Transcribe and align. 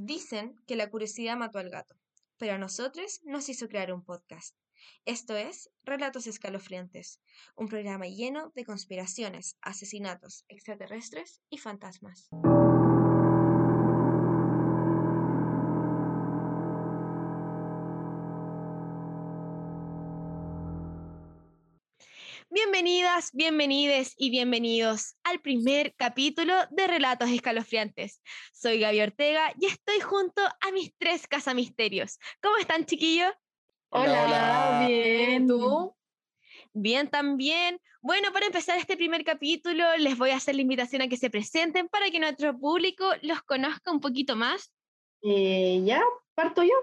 Dicen 0.00 0.54
que 0.68 0.76
la 0.76 0.90
curiosidad 0.90 1.36
mató 1.36 1.58
al 1.58 1.70
gato, 1.70 1.96
pero 2.36 2.52
a 2.54 2.58
nosotros 2.58 3.20
nos 3.24 3.48
hizo 3.48 3.66
crear 3.66 3.92
un 3.92 4.04
podcast. 4.04 4.54
Esto 5.04 5.36
es 5.36 5.70
Relatos 5.82 6.28
Escalofriantes, 6.28 7.20
un 7.56 7.66
programa 7.66 8.06
lleno 8.06 8.52
de 8.54 8.64
conspiraciones, 8.64 9.56
asesinatos, 9.60 10.44
extraterrestres 10.46 11.42
y 11.50 11.58
fantasmas. 11.58 12.28
Bienvenidas, 22.50 23.30
bienvenides 23.34 24.14
y 24.16 24.30
bienvenidos 24.30 25.16
al 25.22 25.40
primer 25.40 25.94
capítulo 25.96 26.54
de 26.70 26.86
Relatos 26.86 27.28
Escalofriantes. 27.28 28.22
Soy 28.54 28.80
Gaby 28.80 29.02
Ortega 29.02 29.52
y 29.60 29.66
estoy 29.66 30.00
junto 30.00 30.40
a 30.42 30.70
mis 30.72 30.94
tres 30.96 31.26
casamisterios. 31.26 32.18
¿Cómo 32.42 32.56
están, 32.56 32.86
chiquillos? 32.86 33.32
Hola, 33.90 34.24
Hola. 34.24 34.86
bien. 34.88 35.46
¿Tú? 35.46 35.94
Bien, 36.72 37.10
también. 37.10 37.80
Bueno, 38.00 38.32
para 38.32 38.46
empezar 38.46 38.78
este 38.78 38.96
primer 38.96 39.24
capítulo, 39.24 39.84
les 39.98 40.16
voy 40.16 40.30
a 40.30 40.36
hacer 40.36 40.54
la 40.54 40.62
invitación 40.62 41.02
a 41.02 41.08
que 41.08 41.18
se 41.18 41.28
presenten 41.28 41.88
para 41.88 42.10
que 42.10 42.18
nuestro 42.18 42.58
público 42.58 43.04
los 43.22 43.42
conozca 43.42 43.90
un 43.92 44.00
poquito 44.00 44.36
más. 44.36 44.72
Eh, 45.22 45.82
ya, 45.84 46.02
parto 46.34 46.62
yo. 46.62 46.74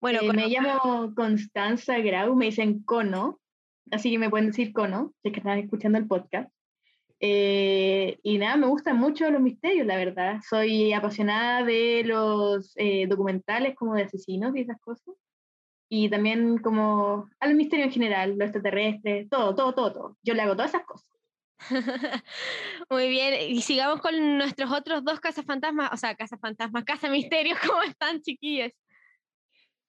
Bueno, 0.00 0.20
Eh, 0.22 0.32
me 0.32 0.46
llamo 0.48 1.12
Constanza 1.16 1.98
Grau, 1.98 2.36
me 2.36 2.46
dicen 2.46 2.84
Cono, 2.84 3.40
así 3.90 4.10
que 4.10 4.18
me 4.18 4.30
pueden 4.30 4.48
decir 4.48 4.72
Cono, 4.72 5.12
si 5.22 5.28
es 5.28 5.32
que 5.32 5.40
están 5.40 5.58
escuchando 5.58 5.98
el 5.98 6.06
podcast. 6.06 6.50
Eh, 7.20 8.18
y 8.22 8.38
nada, 8.38 8.56
me 8.56 8.66
gustan 8.66 8.98
mucho 8.98 9.30
los 9.30 9.40
misterios, 9.40 9.86
la 9.86 9.96
verdad. 9.96 10.40
Soy 10.48 10.92
apasionada 10.92 11.64
de 11.64 12.02
los 12.04 12.72
eh, 12.76 13.06
documentales 13.06 13.74
como 13.76 13.94
de 13.94 14.02
asesinos 14.02 14.54
y 14.54 14.60
esas 14.60 14.80
cosas. 14.80 15.14
Y 15.88 16.08
también 16.08 16.58
como 16.58 17.28
a 17.40 17.46
los 17.46 17.56
misterios 17.56 17.86
en 17.86 17.92
general, 17.92 18.30
los 18.30 18.48
extraterrestres, 18.48 19.28
todo, 19.28 19.54
todo, 19.54 19.74
todo, 19.74 19.92
todo. 19.92 20.16
Yo 20.22 20.34
le 20.34 20.42
hago 20.42 20.54
todas 20.54 20.74
esas 20.74 20.84
cosas. 20.84 21.14
Muy 22.90 23.08
bien, 23.08 23.50
y 23.50 23.62
sigamos 23.62 24.00
con 24.00 24.38
nuestros 24.38 24.70
otros 24.72 25.04
dos 25.04 25.20
cazafantasmas, 25.20 25.92
o 25.92 25.96
sea, 25.96 26.14
cazafantasmas, 26.14 26.84
cazamisterios, 26.84 27.58
¿cómo 27.66 27.82
están, 27.82 28.20
chiquillos? 28.22 28.72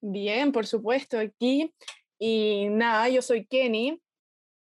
Bien, 0.00 0.52
por 0.52 0.66
supuesto, 0.66 1.18
aquí. 1.18 1.72
Y 2.18 2.68
nada, 2.70 3.08
yo 3.08 3.22
soy 3.22 3.46
Kenny. 3.46 4.00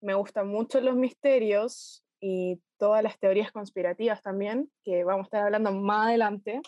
Me 0.01 0.13
gustan 0.15 0.47
mucho 0.47 0.81
los 0.81 0.95
misterios 0.95 2.03
y 2.19 2.59
todas 2.77 3.03
las 3.03 3.17
teorías 3.19 3.51
conspirativas 3.51 4.21
también, 4.21 4.71
que 4.83 5.03
vamos 5.03 5.25
a 5.25 5.27
estar 5.27 5.43
hablando 5.45 5.71
más 5.71 6.07
adelante. 6.07 6.61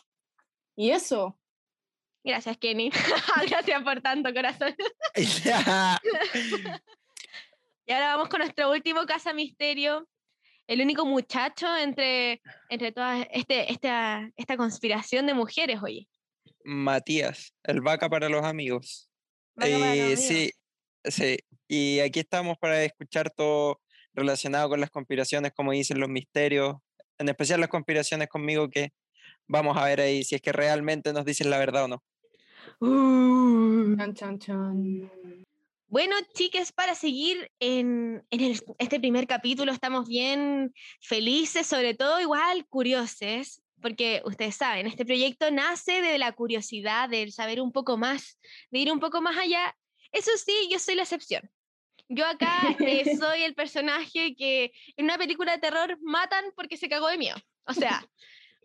Y 0.75 0.91
eso, 0.91 1.37
Gracias, 2.23 2.57
Kenny. 2.57 2.89
Gracias 3.47 3.83
por 3.83 4.01
tanto, 4.01 4.33
corazón. 4.33 4.75
Y 7.87 7.91
ahora 7.91 8.15
vamos 8.15 8.29
con 8.29 8.39
nuestro 8.39 8.71
último 8.71 9.05
casa 9.05 9.31
misterio, 9.31 10.09
el 10.65 10.81
único 10.81 11.05
muchacho 11.05 11.67
entre, 11.77 12.41
entre 12.67 12.91
toda 12.91 13.21
este, 13.21 13.71
esta, 13.71 14.27
esta 14.35 14.57
conspiración 14.57 15.27
de 15.27 15.35
mujeres, 15.35 15.83
oye. 15.83 16.07
Matías, 16.63 17.53
el 17.61 17.81
vaca 17.81 18.09
para 18.09 18.27
los 18.27 18.43
amigos. 18.43 19.07
Vaca 19.55 19.71
para 19.71 19.85
los 19.95 19.97
Eh, 19.97 20.01
amigos. 20.01 20.19
sí, 20.19 20.51
sí. 21.09 21.37
Y 21.67 21.99
aquí 21.99 22.19
estamos 22.19 22.57
para 22.57 22.83
escuchar 22.83 23.29
todo 23.31 23.81
relacionado 24.13 24.69
con 24.69 24.79
las 24.79 24.89
conspiraciones, 24.89 25.51
como 25.53 25.71
dicen 25.71 25.99
los 25.99 26.09
misterios, 26.09 26.75
en 27.17 27.29
especial 27.29 27.59
las 27.59 27.69
conspiraciones 27.69 28.27
conmigo 28.27 28.69
que 28.69 28.93
vamos 29.47 29.77
a 29.77 29.85
ver 29.85 30.01
ahí 30.01 30.23
si 30.23 30.35
es 30.35 30.41
que 30.41 30.51
realmente 30.51 31.13
nos 31.13 31.25
dicen 31.25 31.49
la 31.49 31.57
verdad 31.57 31.85
o 31.85 31.87
no. 31.87 32.03
Uh. 32.79 33.95
chan, 33.97 34.13
chan, 34.13 34.39
chan. 34.39 35.11
Bueno, 35.87 36.15
chicas, 36.33 36.71
para 36.71 36.95
seguir 36.95 37.51
en, 37.59 38.25
en 38.29 38.39
el- 38.41 38.61
este 38.79 38.99
primer 38.99 39.27
capítulo 39.27 39.71
estamos 39.71 40.07
bien 40.07 40.73
felices, 40.99 41.67
sobre 41.67 41.93
todo 41.93 42.19
igual 42.19 42.65
curiosos, 42.67 43.61
porque 43.81 44.21
ustedes 44.25 44.55
saben, 44.55 44.87
este 44.87 45.05
proyecto 45.05 45.51
nace 45.51 46.01
de 46.01 46.17
la 46.17 46.31
curiosidad, 46.31 47.07
del 47.07 47.31
saber 47.31 47.61
un 47.61 47.71
poco 47.71 47.97
más, 47.97 48.39
de 48.71 48.79
ir 48.79 48.91
un 48.91 48.99
poco 48.99 49.21
más 49.21 49.37
allá. 49.37 49.75
Eso 50.15 50.31
sí, 50.43 50.67
yo 50.71 50.79
soy 50.79 50.95
la 50.95 51.03
excepción. 51.03 51.49
Yo 52.07 52.25
acá 52.25 52.75
eh, 52.79 53.03
soy 53.19 53.41
el 53.43 53.53
personaje 53.55 54.35
que 54.35 54.71
en 54.97 55.05
una 55.05 55.17
película 55.17 55.51
de 55.53 55.57
terror 55.59 55.97
matan 56.01 56.45
porque 56.55 56.77
se 56.77 56.87
cagó 56.89 57.07
de 57.07 57.17
miedo. 57.17 57.35
O 57.65 57.73
sea, 57.73 58.05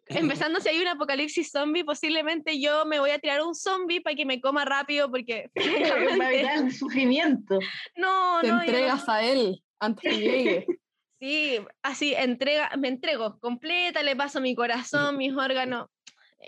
empezando 0.06 0.60
si 0.60 0.68
hay 0.68 0.78
un 0.80 0.88
apocalipsis 0.88 1.50
zombie, 1.50 1.84
posiblemente 1.84 2.60
yo 2.60 2.84
me 2.84 2.98
voy 3.00 3.10
a 3.10 3.18
tirar 3.18 3.42
un 3.42 3.54
zombie 3.54 4.00
para 4.00 4.14
que 4.16 4.26
me 4.26 4.40
coma 4.40 4.64
rápido 4.64 5.10
porque... 5.10 5.50
Para 5.54 5.86
francamente, 5.86 6.34
evitar 6.40 6.58
el 6.64 6.72
sufrimiento. 6.74 7.58
no, 7.96 8.38
Te 8.42 8.48
no, 8.48 8.54
no- 8.56 8.60
entregas 8.62 9.08
a 9.08 9.22
él 9.22 9.62
antes 9.78 10.02
que 10.10 10.18
llegue. 10.18 10.66
Sí, 11.22 11.58
así 11.82 12.14
entrega, 12.14 12.70
me 12.78 12.88
entrego 12.88 13.38
completa, 13.40 14.02
le 14.02 14.16
paso 14.16 14.40
mi 14.40 14.54
corazón, 14.54 15.18
mis 15.18 15.34
órganos, 15.36 15.88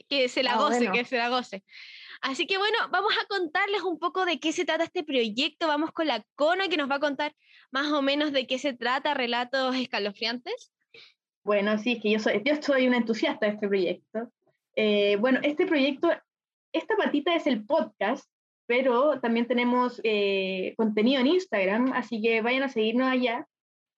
que 0.09 0.31
se 0.31 0.43
la 0.43 0.55
Ah, 0.55 0.57
goce, 0.57 0.79
bueno. 0.79 0.93
que 0.95 1.05
se 1.05 1.19
la 1.19 1.29
goce. 1.29 1.63
Así 2.23 2.47
que 2.47 2.57
bueno, 2.57 2.79
vamos 2.93 3.13
a 3.21 3.27
contarles 3.27 3.83
un 3.83 3.99
poco 3.99 4.25
de 4.25 4.39
qué 4.39 4.53
se 4.53 4.65
trata 4.65 4.85
este 4.85 5.03
proyecto. 5.03 5.67
Vamos 5.67 5.91
con 5.91 6.07
la 6.07 6.25
Cono 6.37 6.69
que 6.71 6.77
nos 6.77 6.89
va 6.89 6.95
a 6.95 7.01
contar 7.01 7.35
más 7.73 7.91
o 7.91 8.01
menos 8.01 8.31
de 8.31 8.47
qué 8.47 8.61
se 8.61 8.75
trata, 8.75 9.13
relatos 9.13 9.75
escalofriantes. 9.75 10.73
Bueno, 11.45 11.77
sí, 11.79 11.95
es 11.95 12.03
que 12.03 12.11
yo 12.13 12.21
soy, 12.21 12.41
yo 12.45 12.55
soy 12.63 12.87
una 12.87 12.99
entusiasta 12.99 13.47
de 13.47 13.53
este 13.55 13.67
proyecto. 13.67 14.31
Eh, 14.77 15.17
bueno, 15.17 15.41
este 15.43 15.67
proyecto, 15.67 16.11
esta 16.73 16.95
patita 16.95 17.35
es 17.35 17.49
el 17.49 17.67
podcast, 17.67 18.31
pero 18.67 19.19
también 19.21 19.49
tenemos 19.49 20.01
eh, 20.05 20.75
contenido 20.77 21.21
en 21.21 21.27
Instagram, 21.27 21.93
así 21.93 22.23
que 22.23 22.41
vayan 22.41 22.63
a 22.63 22.69
seguirnos 22.69 23.09
allá. 23.09 23.49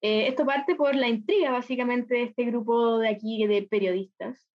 Eh, 0.01 0.29
esto 0.29 0.47
parte 0.47 0.77
por 0.77 0.95
la 0.95 1.09
intriga, 1.09 1.51
básicamente, 1.51 2.15
de 2.15 2.23
este 2.23 2.45
grupo 2.45 2.99
de 2.99 3.09
aquí 3.09 3.47
de 3.47 3.63
periodistas, 3.65 4.49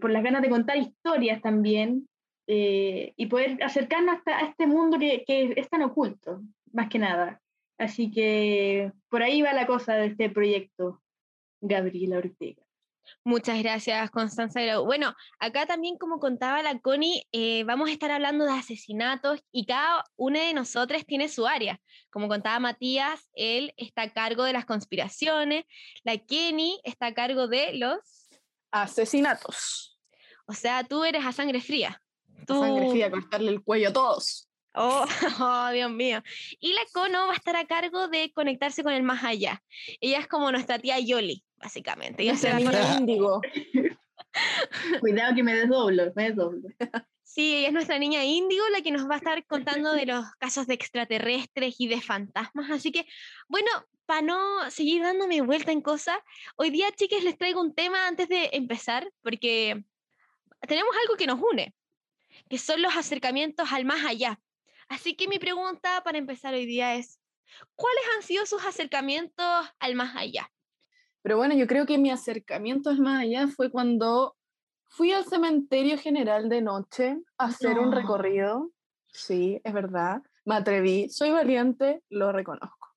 por 0.00 0.10
las 0.10 0.22
ganas 0.22 0.42
de 0.42 0.50
contar 0.50 0.76
historias 0.76 1.40
también 1.40 2.06
eh, 2.48 3.12
y 3.16 3.26
poder 3.26 3.62
acercarnos 3.62 4.16
hasta 4.16 4.38
a 4.38 4.46
este 4.46 4.66
mundo 4.66 4.98
que, 4.98 5.22
que 5.26 5.52
es 5.56 5.68
tan 5.68 5.82
oculto, 5.82 6.40
más 6.72 6.88
que 6.88 6.98
nada. 6.98 7.40
Así 7.78 8.10
que 8.10 8.90
por 9.08 9.22
ahí 9.22 9.42
va 9.42 9.52
la 9.52 9.66
cosa 9.66 9.94
de 9.94 10.06
este 10.06 10.30
proyecto. 10.30 11.02
Gabriela 11.60 12.18
Ortega. 12.18 12.62
Muchas 13.24 13.58
gracias, 13.62 14.10
Constanza. 14.10 14.60
Grau. 14.60 14.84
Bueno, 14.84 15.14
acá 15.38 15.66
también, 15.66 15.96
como 15.98 16.18
contaba 16.18 16.62
la 16.62 16.78
Connie, 16.78 17.26
eh, 17.32 17.64
vamos 17.64 17.88
a 17.88 17.92
estar 17.92 18.10
hablando 18.10 18.44
de 18.44 18.52
asesinatos 18.52 19.42
y 19.52 19.66
cada 19.66 20.04
una 20.16 20.40
de 20.40 20.54
nosotras 20.54 21.04
tiene 21.06 21.28
su 21.28 21.46
área. 21.46 21.80
Como 22.10 22.28
contaba 22.28 22.58
Matías, 22.60 23.28
él 23.34 23.74
está 23.76 24.02
a 24.02 24.12
cargo 24.12 24.44
de 24.44 24.52
las 24.52 24.66
conspiraciones, 24.66 25.64
la 26.02 26.18
Kenny 26.18 26.80
está 26.84 27.06
a 27.06 27.14
cargo 27.14 27.48
de 27.48 27.74
los... 27.74 27.98
Asesinatos. 28.70 29.98
O 30.46 30.52
sea, 30.52 30.84
tú 30.84 31.04
eres 31.04 31.24
a 31.24 31.32
sangre 31.32 31.60
fría. 31.60 32.00
Tú... 32.48 32.64
A 32.64 32.66
Sangre 32.66 32.90
fría, 32.90 33.10
cortarle 33.10 33.50
el 33.50 33.62
cuello 33.62 33.90
a 33.90 33.92
todos. 33.92 34.48
Oh, 34.74 35.04
oh, 35.40 35.70
Dios 35.70 35.90
mío. 35.90 36.22
Y 36.58 36.72
la 36.72 36.80
Cono 36.92 37.26
va 37.26 37.32
a 37.32 37.36
estar 37.36 37.56
a 37.56 37.66
cargo 37.66 38.08
de 38.08 38.32
conectarse 38.32 38.82
con 38.82 38.94
el 38.94 39.02
más 39.02 39.22
allá. 39.22 39.62
Ella 40.00 40.18
es 40.18 40.26
como 40.26 40.50
nuestra 40.50 40.78
tía 40.78 40.98
Yoli, 40.98 41.44
básicamente. 41.56 42.22
Ella 42.22 42.36
se 42.36 42.50
índigo. 42.98 43.42
Cuidado 45.00 45.34
que 45.34 45.42
me 45.42 45.54
desdoblo, 45.54 46.12
me 46.14 46.30
desdoblo. 46.30 46.68
Sí, 47.22 47.56
ella 47.56 47.68
es 47.68 47.72
nuestra 47.74 47.98
niña 47.98 48.24
índigo, 48.24 48.66
la 48.70 48.80
que 48.80 48.90
nos 48.90 49.08
va 49.08 49.14
a 49.14 49.18
estar 49.18 49.44
contando 49.46 49.92
de 49.92 50.06
los 50.06 50.24
casos 50.38 50.66
de 50.66 50.74
extraterrestres 50.74 51.74
y 51.78 51.86
de 51.86 52.00
fantasmas. 52.00 52.70
Así 52.70 52.90
que, 52.90 53.04
bueno, 53.48 53.68
para 54.06 54.22
no 54.22 54.70
seguir 54.70 55.02
dándome 55.02 55.42
vuelta 55.42 55.70
en 55.70 55.82
cosas, 55.82 56.16
hoy 56.56 56.70
día, 56.70 56.90
chicas, 56.92 57.22
les 57.22 57.36
traigo 57.36 57.60
un 57.60 57.74
tema 57.74 58.06
antes 58.06 58.28
de 58.28 58.48
empezar, 58.52 59.10
porque 59.22 59.84
tenemos 60.66 60.94
algo 61.02 61.16
que 61.16 61.26
nos 61.26 61.38
une, 61.40 61.74
que 62.48 62.58
son 62.58 62.82
los 62.82 62.96
acercamientos 62.96 63.72
al 63.72 63.84
más 63.84 64.04
allá. 64.04 64.40
Así 64.88 65.14
que 65.14 65.28
mi 65.28 65.38
pregunta 65.38 66.02
para 66.04 66.18
empezar 66.18 66.54
hoy 66.54 66.66
día 66.66 66.94
es, 66.94 67.20
¿cuáles 67.76 68.02
han 68.16 68.22
sido 68.22 68.46
sus 68.46 68.64
acercamientos 68.64 69.44
al 69.78 69.94
más 69.94 70.16
allá? 70.16 70.50
Pero 71.22 71.36
bueno, 71.36 71.54
yo 71.54 71.66
creo 71.66 71.84
que 71.84 71.98
mi 71.98 72.10
acercamiento 72.10 72.90
es 72.90 72.98
más 72.98 73.22
allá 73.22 73.48
fue 73.48 73.70
cuando 73.70 74.36
fui 74.88 75.12
al 75.12 75.24
cementerio 75.24 75.98
general 75.98 76.48
de 76.48 76.62
noche 76.62 77.18
a 77.36 77.46
hacer 77.46 77.78
un 77.78 77.92
recorrido. 77.92 78.70
Sí, 79.08 79.60
es 79.62 79.72
verdad. 79.72 80.22
Me 80.44 80.54
atreví, 80.54 81.10
soy 81.10 81.30
valiente, 81.30 82.02
lo 82.08 82.32
reconozco. 82.32 82.88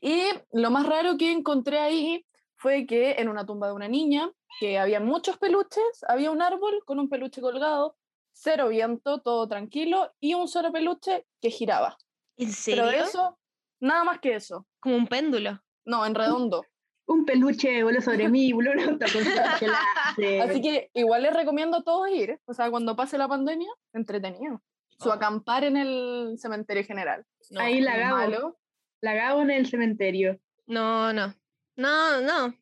Y 0.00 0.22
lo 0.52 0.70
más 0.70 0.86
raro 0.86 1.16
que 1.18 1.32
encontré 1.32 1.78
ahí 1.78 2.26
fue 2.56 2.86
que 2.86 3.12
en 3.18 3.28
una 3.28 3.44
tumba 3.44 3.66
de 3.66 3.74
una 3.74 3.88
niña, 3.88 4.30
que 4.58 4.78
había 4.78 5.00
muchos 5.00 5.36
peluches, 5.36 6.04
había 6.08 6.30
un 6.30 6.40
árbol 6.40 6.82
con 6.86 6.98
un 6.98 7.08
peluche 7.08 7.40
colgado, 7.40 7.96
cero 8.38 8.68
viento, 8.68 9.18
todo 9.20 9.48
tranquilo, 9.48 10.12
y 10.20 10.34
un 10.34 10.46
solo 10.46 10.70
peluche 10.70 11.26
que 11.40 11.50
giraba. 11.50 11.96
¿En 12.36 12.52
serio? 12.52 12.84
Pero 12.84 12.96
de 12.98 13.04
eso, 13.08 13.38
nada 13.80 14.04
más 14.04 14.20
que 14.20 14.34
eso. 14.34 14.66
Como 14.78 14.96
un 14.96 15.06
péndulo. 15.06 15.62
No, 15.86 16.04
en 16.04 16.14
redondo. 16.14 16.64
un 17.06 17.24
peluche 17.24 17.82
voló 17.82 18.00
sobre 18.02 18.28
mí, 18.28 18.52
Así 20.42 20.60
que 20.60 20.90
igual 20.94 21.22
les 21.22 21.32
recomiendo 21.32 21.78
a 21.78 21.82
todos 21.82 22.08
ir, 22.10 22.38
o 22.44 22.52
sea, 22.52 22.70
cuando 22.70 22.94
pase 22.96 23.16
la 23.18 23.28
pandemia, 23.28 23.70
entretenido. 23.92 24.62
Su 24.98 25.10
Oh. 25.10 25.12
acampar 25.12 25.64
en 25.64 25.76
el 25.76 26.36
cementerio 26.38 26.84
general. 26.84 27.24
No, 27.50 27.60
Ahí 27.60 27.80
la 27.80 27.96
Gabo, 27.98 28.16
malo. 28.16 28.58
la 29.02 29.14
Gabo 29.14 29.42
en 29.42 29.50
el 29.50 29.66
cementerio. 29.66 30.40
No, 30.66 31.12
no. 31.12 31.34
No, 31.76 32.20
no. 32.22 32.54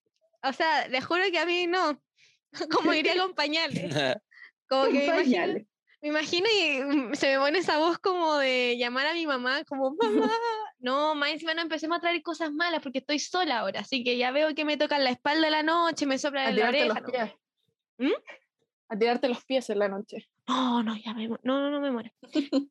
O 0.42 0.52
sea, 0.52 0.88
les 0.88 1.04
juro 1.04 1.22
que 1.30 1.38
a 1.38 1.46
mí 1.46 1.66
no. 1.66 2.00
Como 2.70 2.92
iría 2.94 3.12
a 3.12 3.16
acompañarle. 3.16 3.88
Como 4.82 4.92
que 4.92 4.98
me 4.98 5.04
imagino, 5.04 5.66
me 6.02 6.08
imagino 6.08 6.46
y 6.50 6.80
mm, 6.82 7.14
se 7.14 7.32
me 7.32 7.38
pone 7.38 7.58
esa 7.58 7.78
voz 7.78 7.98
como 7.98 8.36
de 8.36 8.76
llamar 8.76 9.06
a 9.06 9.14
mi 9.14 9.26
mamá, 9.26 9.64
como 9.64 9.94
mamá. 9.94 10.30
No, 10.78 11.14
más 11.14 11.30
encima 11.30 11.54
no 11.54 11.62
empecemos 11.62 11.96
a 11.96 12.00
traer 12.02 12.20
cosas 12.20 12.52
malas 12.52 12.82
porque 12.82 12.98
estoy 12.98 13.18
sola 13.18 13.60
ahora. 13.60 13.80
Así 13.80 14.04
que 14.04 14.18
ya 14.18 14.30
veo 14.32 14.54
que 14.54 14.66
me 14.66 14.76
tocan 14.76 15.02
la 15.02 15.08
espalda 15.08 15.48
la 15.48 15.62
noche, 15.62 16.04
me 16.04 16.18
soplan 16.18 16.50
en 16.50 16.56
la 16.56 16.70
tirarte 16.70 16.90
oreja. 16.90 17.00
los 17.00 17.02
no. 17.02 17.10
pies. 17.10 17.32
¿Mm? 17.96 18.12
A 18.88 18.98
tirarte 18.98 19.28
los 19.30 19.44
pies 19.46 19.70
en 19.70 19.78
la 19.78 19.88
noche. 19.88 20.28
No, 20.46 20.82
no, 20.82 20.94
ya 20.94 21.14
me 21.14 21.26
No, 21.26 21.38
no, 21.42 21.70
no 21.70 21.80
me 21.80 21.90
muero. 21.90 22.10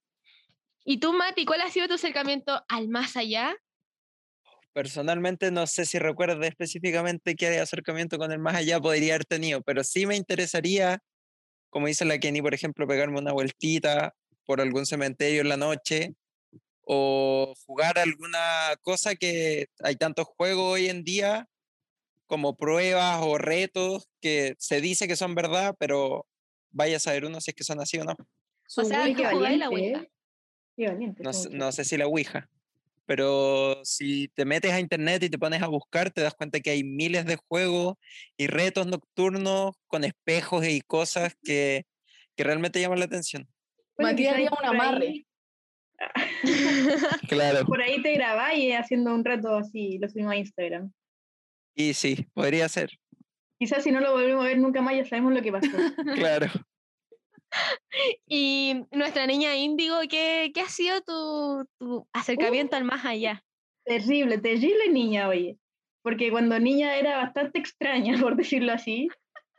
¿Y 0.85 0.97
tú, 1.00 1.13
Mati, 1.13 1.45
cuál 1.45 1.61
ha 1.61 1.71
sido 1.71 1.88
tu 1.88 1.95
acercamiento 1.95 2.63
al 2.67 2.88
más 2.88 3.17
allá? 3.17 3.55
Personalmente 4.73 5.50
no 5.50 5.65
sé 5.65 5.85
si 5.85 5.97
recuerdo 5.97 6.41
específicamente 6.44 7.35
qué 7.35 7.59
acercamiento 7.59 8.17
con 8.17 8.31
el 8.31 8.39
más 8.39 8.55
allá 8.55 8.79
podría 8.79 9.15
haber 9.15 9.25
tenido, 9.25 9.61
pero 9.61 9.83
sí 9.83 10.05
me 10.05 10.15
interesaría, 10.15 11.00
como 11.73 11.87
dice 11.87 12.05
la 12.05 12.19
Kenny, 12.19 12.39
por 12.39 12.53
ejemplo, 12.53 12.87
pegarme 12.87 13.17
una 13.19 13.33
vueltita 13.33 14.13
por 14.45 14.61
algún 14.61 14.85
cementerio 14.85 15.41
en 15.41 15.49
la 15.49 15.57
noche 15.57 16.13
o 16.81 17.55
jugar 17.65 17.97
alguna 17.97 18.75
cosa 18.83 19.15
que 19.15 19.65
hay 19.79 19.95
tantos 19.95 20.27
juegos 20.27 20.73
hoy 20.73 20.87
en 20.87 21.03
día 21.03 21.49
como 22.27 22.55
pruebas 22.55 23.21
o 23.23 23.39
retos 23.39 24.07
que 24.21 24.53
se 24.59 24.81
dice 24.81 25.07
que 25.07 25.15
son 25.15 25.33
verdad, 25.33 25.75
pero 25.79 26.27
vaya 26.69 26.97
a 26.97 26.99
saber 26.99 27.25
uno 27.25 27.41
si 27.41 27.49
es 27.49 27.55
que 27.55 27.63
son 27.63 27.81
así 27.81 27.97
o 27.97 28.03
no. 28.03 28.15
O 28.77 28.83
sea, 28.83 29.07
tú 29.07 29.15
qué 29.15 29.25
jugáis 29.25 29.57
la 29.57 29.69
valiente, 29.69 29.97
Ouija. 29.97 30.03
¿eh? 30.03 30.11
Qué 30.77 30.87
valiente. 30.89 31.23
No 31.23 31.71
sé 31.71 31.85
si 31.85 31.97
la 31.97 32.05
Ouija, 32.05 32.51
pero 33.05 33.79
si 33.83 34.27
te 34.29 34.45
metes 34.45 34.71
a 34.71 34.79
internet 34.79 35.23
y 35.23 35.29
te 35.29 35.38
pones 35.38 35.61
a 35.61 35.67
buscar, 35.67 36.11
te 36.11 36.21
das 36.21 36.33
cuenta 36.33 36.59
que 36.59 36.69
hay 36.71 36.83
miles 36.83 37.25
de 37.25 37.38
juegos 37.47 37.95
y 38.38 38.47
retos 38.47 38.88
nocturnos 38.88 39.75
con 39.88 40.03
espejos 40.03 40.65
y 40.67 40.81
cosas 40.81 41.35
que, 41.44 41.85
que 42.35 42.44
realmente 42.44 42.79
llaman 42.81 43.00
la 43.00 43.05
atención. 43.05 43.47
Bueno, 43.97 44.11
Matías 44.11 44.33
haría 44.33 44.50
un 44.50 44.55
por 44.55 44.65
ahí- 44.65 44.69
amarre. 44.69 45.25
Claro. 47.29 47.65
Por 47.65 47.81
ahí 47.81 48.01
te 48.01 48.13
grabáis 48.13 48.75
haciendo 48.75 49.13
un 49.13 49.23
rato 49.23 49.55
así, 49.55 49.97
lo 50.00 50.09
subimos 50.09 50.33
a 50.33 50.38
Instagram. 50.38 50.91
Y 51.75 51.94
sí, 51.94 52.27
podría 52.33 52.67
ser, 52.69 52.91
Quizás 53.59 53.83
si 53.83 53.91
no 53.91 54.01
lo 54.01 54.11
volvemos 54.11 54.44
a 54.44 54.47
ver 54.47 54.57
nunca 54.57 54.81
más, 54.81 54.95
ya 54.95 55.05
sabemos 55.05 55.33
lo 55.33 55.41
que 55.41 55.51
pasó. 55.51 55.67
claro. 56.15 56.47
Y 58.27 58.85
nuestra 58.91 59.27
niña 59.27 59.55
Índigo, 59.55 59.95
¿qué, 60.09 60.51
qué 60.53 60.61
ha 60.61 60.69
sido 60.69 61.01
tu, 61.01 61.65
tu 61.77 62.07
acercamiento 62.13 62.75
al 62.75 62.83
más 62.83 63.05
allá? 63.05 63.44
terrible, 63.85 64.38
terrible 64.38 64.89
niña, 64.89 65.27
oye. 65.27 65.57
Porque 66.01 66.31
cuando 66.31 66.57
niña 66.59 66.95
era 66.95 67.17
bastante 67.17 67.59
extraña, 67.59 68.13
por 68.21 68.35
decirlo 68.35 68.71
así. 68.73 69.09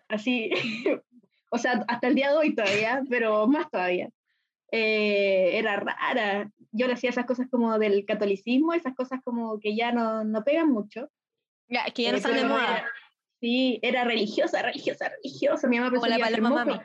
Así, 0.09 0.51
o 1.51 1.59
sea, 1.59 1.85
hasta 1.89 2.09
el 2.09 2.15
día 2.15 2.31
de 2.31 2.37
hoy 2.37 2.55
todavía, 2.55 3.03
pero 3.09 3.47
más 3.47 3.71
todavía. 3.71 4.09
Eh, 4.73 5.59
era 5.59 5.77
rara. 5.77 6.51
Yo 6.73 6.87
le 6.87 6.95
hacía 6.95 7.11
esas 7.11 7.27
cosas 7.27 7.47
como 7.51 7.79
del 7.79 8.05
catolicismo, 8.07 8.73
esas 8.73 8.95
cosas 8.95 9.21
como 9.23 9.61
que 9.61 9.77
ya 9.77 9.93
no, 9.93 10.25
no 10.25 10.43
pegan 10.43 10.71
mucho. 10.71 11.09
Ya, 11.69 11.85
que 11.95 12.03
ya 12.03 12.11
no 12.11 12.17
Eh, 12.17 12.19
están 12.19 12.35
de 12.35 12.45
moda. 12.45 12.85
sí, 13.41 13.79
era 13.83 14.05
religiosa, 14.05 14.63
religiosa, 14.63 15.09
religiosa. 15.11 15.69
Mi 15.69 15.79
mamá 15.79 15.95
Como 15.95 16.07
la 16.07 16.19
paloma 16.19 16.65
mami. 16.65 16.81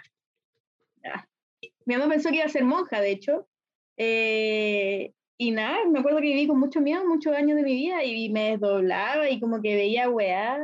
Ah. 1.03 1.25
Mi 1.85 1.95
mamá 1.95 2.09
pensó 2.09 2.29
que 2.29 2.37
iba 2.37 2.45
a 2.45 2.49
ser 2.49 2.63
monja, 2.63 3.01
de 3.01 3.11
hecho. 3.11 3.47
Eh, 3.97 5.13
y 5.37 5.51
nada, 5.51 5.85
me 5.85 5.99
acuerdo 5.99 6.19
que 6.19 6.27
viví 6.27 6.47
con 6.47 6.59
mucho 6.59 6.81
miedo 6.81 7.05
muchos 7.07 7.33
años 7.35 7.55
de 7.57 7.63
mi 7.63 7.73
vida 7.73 8.03
y 8.03 8.29
me 8.29 8.51
desdoblaba 8.51 9.29
y 9.29 9.39
como 9.39 9.61
que 9.61 9.75
veía 9.75 10.09
weá. 10.09 10.57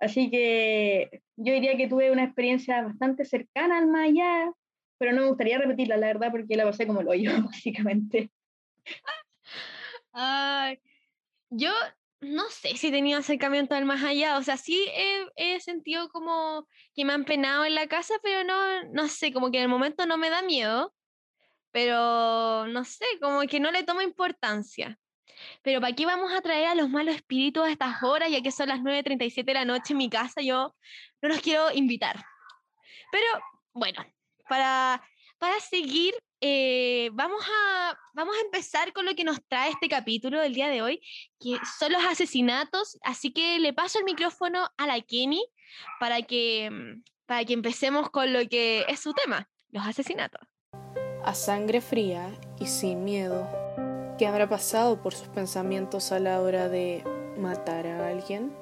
Así 0.00 0.30
que 0.30 1.22
yo 1.36 1.52
diría 1.52 1.76
que 1.76 1.88
tuve 1.88 2.10
una 2.10 2.24
experiencia 2.24 2.82
bastante 2.82 3.24
cercana 3.24 3.78
al 3.78 3.88
más 3.88 4.08
allá, 4.08 4.52
pero 4.98 5.12
no 5.12 5.22
me 5.22 5.28
gustaría 5.28 5.58
repetirla, 5.58 5.96
la 5.96 6.08
verdad, 6.08 6.30
porque 6.30 6.56
la 6.56 6.64
pasé 6.64 6.86
como 6.86 7.02
lo 7.02 7.14
yo, 7.14 7.30
básicamente. 7.44 8.30
Ay, 10.12 10.80
yo 11.50 11.70
no 12.20 12.50
sé 12.50 12.76
si 12.76 12.90
tenido 12.90 13.20
acercamiento 13.20 13.74
al 13.74 13.84
más 13.84 14.02
allá, 14.02 14.38
o 14.38 14.42
sea, 14.42 14.56
sí 14.56 14.86
he, 14.92 15.26
he 15.36 15.60
sentido 15.60 16.08
como 16.08 16.66
que 16.94 17.04
me 17.04 17.12
han 17.12 17.24
penado 17.24 17.64
en 17.64 17.74
la 17.74 17.86
casa, 17.86 18.14
pero 18.22 18.44
no, 18.44 18.84
no 18.92 19.08
sé, 19.08 19.32
como 19.32 19.50
que 19.50 19.58
en 19.58 19.64
el 19.64 19.68
momento 19.68 20.06
no 20.06 20.16
me 20.16 20.30
da 20.30 20.42
miedo, 20.42 20.94
pero 21.70 22.66
no 22.66 22.84
sé, 22.84 23.04
como 23.20 23.42
que 23.42 23.60
no 23.60 23.70
le 23.70 23.84
tomo 23.84 24.02
importancia. 24.02 24.98
Pero 25.62 25.80
¿para 25.80 25.94
qué 25.94 26.06
vamos 26.06 26.32
a 26.32 26.40
traer 26.40 26.66
a 26.66 26.74
los 26.74 26.88
malos 26.90 27.14
espíritus 27.14 27.64
a 27.64 27.70
estas 27.70 28.02
horas, 28.02 28.30
ya 28.30 28.42
que 28.42 28.50
son 28.50 28.68
las 28.68 28.80
9.37 28.80 29.44
de 29.44 29.54
la 29.54 29.64
noche 29.64 29.92
en 29.92 29.98
mi 29.98 30.10
casa? 30.10 30.40
Yo 30.40 30.74
no 31.22 31.28
los 31.28 31.40
quiero 31.40 31.70
invitar. 31.72 32.24
Pero 33.12 33.26
bueno, 33.72 34.04
para, 34.48 35.02
para 35.38 35.60
seguir, 35.60 36.14
eh, 36.40 37.10
vamos, 37.12 37.42
a, 37.44 37.98
vamos 38.14 38.36
a 38.36 38.40
empezar 38.44 38.92
con 38.92 39.04
lo 39.04 39.14
que 39.14 39.24
nos 39.24 39.40
trae 39.48 39.70
este 39.70 39.88
capítulo 39.88 40.40
del 40.40 40.54
día 40.54 40.68
de 40.68 40.82
hoy, 40.82 41.00
que 41.40 41.58
son 41.78 41.92
los 41.92 42.04
asesinatos. 42.04 42.98
Así 43.02 43.32
que 43.32 43.58
le 43.58 43.72
paso 43.72 43.98
el 43.98 44.04
micrófono 44.04 44.68
a 44.76 44.86
la 44.86 45.00
Kenny 45.00 45.44
para 45.98 46.22
que, 46.22 46.70
mm, 46.70 47.02
para 47.26 47.44
que 47.44 47.52
empecemos 47.52 48.10
con 48.10 48.32
lo 48.32 48.48
que 48.48 48.84
es 48.88 49.00
su 49.00 49.12
tema, 49.12 49.48
los 49.70 49.86
asesinatos. 49.86 50.40
A 51.24 51.34
sangre 51.34 51.80
fría 51.80 52.32
y 52.58 52.66
sin 52.66 53.04
miedo. 53.04 53.48
¿Qué 54.18 54.26
habrá 54.26 54.48
pasado 54.48 55.02
por 55.02 55.14
sus 55.14 55.28
pensamientos 55.28 56.12
a 56.12 56.18
la 56.18 56.40
hora 56.40 56.68
de 56.68 57.04
matar 57.36 57.86
a 57.86 58.08
alguien? 58.08 58.52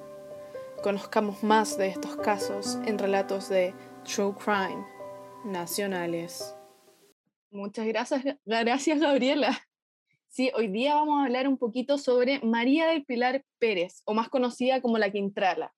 Conozcamos 0.82 1.42
más 1.42 1.78
de 1.78 1.88
estos 1.88 2.16
casos 2.16 2.78
en 2.84 2.98
relatos 2.98 3.48
de 3.48 3.74
True 4.04 4.34
Crime 4.34 4.84
nacionales. 5.44 6.55
Muchas 7.50 7.86
gracias, 7.86 8.24
gracias 8.44 9.00
Gabriela. 9.00 9.56
Sí, 10.28 10.50
hoy 10.54 10.68
día 10.68 10.94
vamos 10.94 11.20
a 11.20 11.24
hablar 11.24 11.48
un 11.48 11.56
poquito 11.56 11.96
sobre 11.96 12.40
María 12.40 12.86
del 12.88 13.04
Pilar 13.04 13.44
Pérez, 13.58 14.02
o 14.04 14.12
más 14.12 14.28
conocida 14.28 14.82
como 14.82 14.98
la 14.98 15.10
Quintrala. 15.10 15.72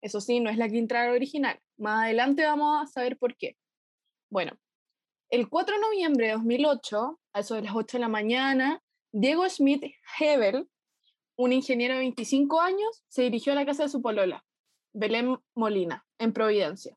Eso 0.00 0.20
sí, 0.20 0.38
no 0.38 0.50
es 0.50 0.58
la 0.58 0.68
Quintrala 0.68 1.12
original. 1.12 1.58
Más 1.76 2.04
adelante 2.04 2.44
vamos 2.44 2.82
a 2.82 2.86
saber 2.86 3.18
por 3.18 3.36
qué. 3.36 3.56
Bueno, 4.30 4.52
el 5.30 5.48
4 5.48 5.74
de 5.74 5.80
noviembre 5.80 6.26
de 6.26 6.32
2008, 6.34 7.20
a 7.32 7.40
eso 7.40 7.56
de 7.56 7.62
las 7.62 7.74
8 7.74 7.96
de 7.96 8.00
la 8.00 8.08
mañana, 8.08 8.80
Diego 9.10 9.48
Schmidt 9.48 9.82
Hebel, 10.20 10.68
un 11.36 11.52
ingeniero 11.52 11.94
de 11.94 12.00
25 12.00 12.60
años, 12.60 13.02
se 13.08 13.22
dirigió 13.22 13.52
a 13.52 13.56
la 13.56 13.66
casa 13.66 13.84
de 13.84 13.88
su 13.88 14.00
polola, 14.00 14.44
Belén 14.92 15.36
Molina, 15.54 16.06
en 16.18 16.32
Providencia. 16.32 16.96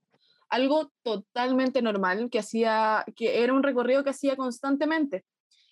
Algo 0.50 0.92
totalmente 1.04 1.82
normal, 1.82 2.30
que, 2.30 2.40
hacía, 2.40 3.06
que 3.16 3.44
era 3.44 3.54
un 3.54 3.64
recorrido 3.64 4.04
que 4.04 4.10
hacía 4.10 4.36
constantemente. 4.36 5.26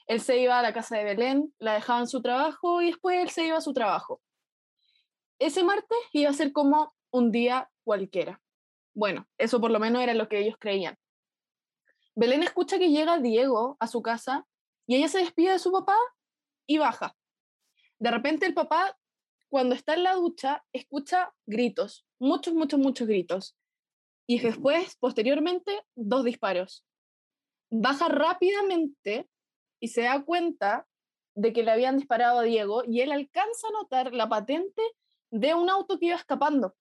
Él 0.07 0.21
se 0.21 0.37
iba 0.37 0.57
a 0.57 0.61
la 0.61 0.73
casa 0.73 0.97
de 0.97 1.03
Belén, 1.03 1.53
la 1.59 1.73
dejaba 1.73 1.99
en 1.99 2.07
su 2.07 2.21
trabajo 2.21 2.81
y 2.81 2.87
después 2.87 3.19
él 3.21 3.29
se 3.29 3.45
iba 3.45 3.57
a 3.57 3.61
su 3.61 3.73
trabajo. 3.73 4.21
Ese 5.39 5.63
martes 5.63 5.97
iba 6.13 6.29
a 6.29 6.33
ser 6.33 6.51
como 6.51 6.93
un 7.11 7.31
día 7.31 7.69
cualquiera. 7.83 8.41
Bueno, 8.93 9.27
eso 9.37 9.59
por 9.59 9.71
lo 9.71 9.79
menos 9.79 10.01
era 10.01 10.13
lo 10.13 10.29
que 10.29 10.39
ellos 10.39 10.55
creían. 10.59 10.97
Belén 12.15 12.41
escucha 12.41 12.79
que 12.79 12.89
llega 12.89 13.19
Diego 13.19 13.77
a 13.79 13.87
su 13.87 14.01
casa 14.01 14.47
y 14.87 14.95
ella 14.95 15.07
se 15.07 15.19
despide 15.19 15.51
de 15.51 15.59
su 15.59 15.71
papá 15.71 15.95
y 16.65 16.77
baja. 16.77 17.15
De 17.99 18.11
repente 18.11 18.45
el 18.45 18.53
papá, 18.53 18.97
cuando 19.49 19.75
está 19.75 19.93
en 19.93 20.03
la 20.03 20.13
ducha, 20.13 20.63
escucha 20.71 21.33
gritos, 21.45 22.07
muchos, 22.19 22.53
muchos, 22.53 22.79
muchos 22.79 23.07
gritos. 23.07 23.56
Y 24.27 24.39
después, 24.39 24.97
posteriormente, 24.97 25.81
dos 25.95 26.25
disparos. 26.25 26.85
Baja 27.71 28.09
rápidamente 28.09 29.27
y 29.79 29.87
se 29.87 30.01
da 30.01 30.23
cuenta 30.23 30.85
de 31.35 31.53
que 31.53 31.63
le 31.63 31.71
habían 31.71 31.97
disparado 31.97 32.39
a 32.39 32.43
Diego 32.43 32.83
y 32.85 33.01
él 33.01 33.11
alcanza 33.11 33.67
a 33.67 33.71
notar 33.71 34.13
la 34.13 34.27
patente 34.27 34.81
de 35.31 35.53
un 35.53 35.69
auto 35.69 35.97
que 35.97 36.07
iba 36.07 36.15
escapando. 36.15 36.75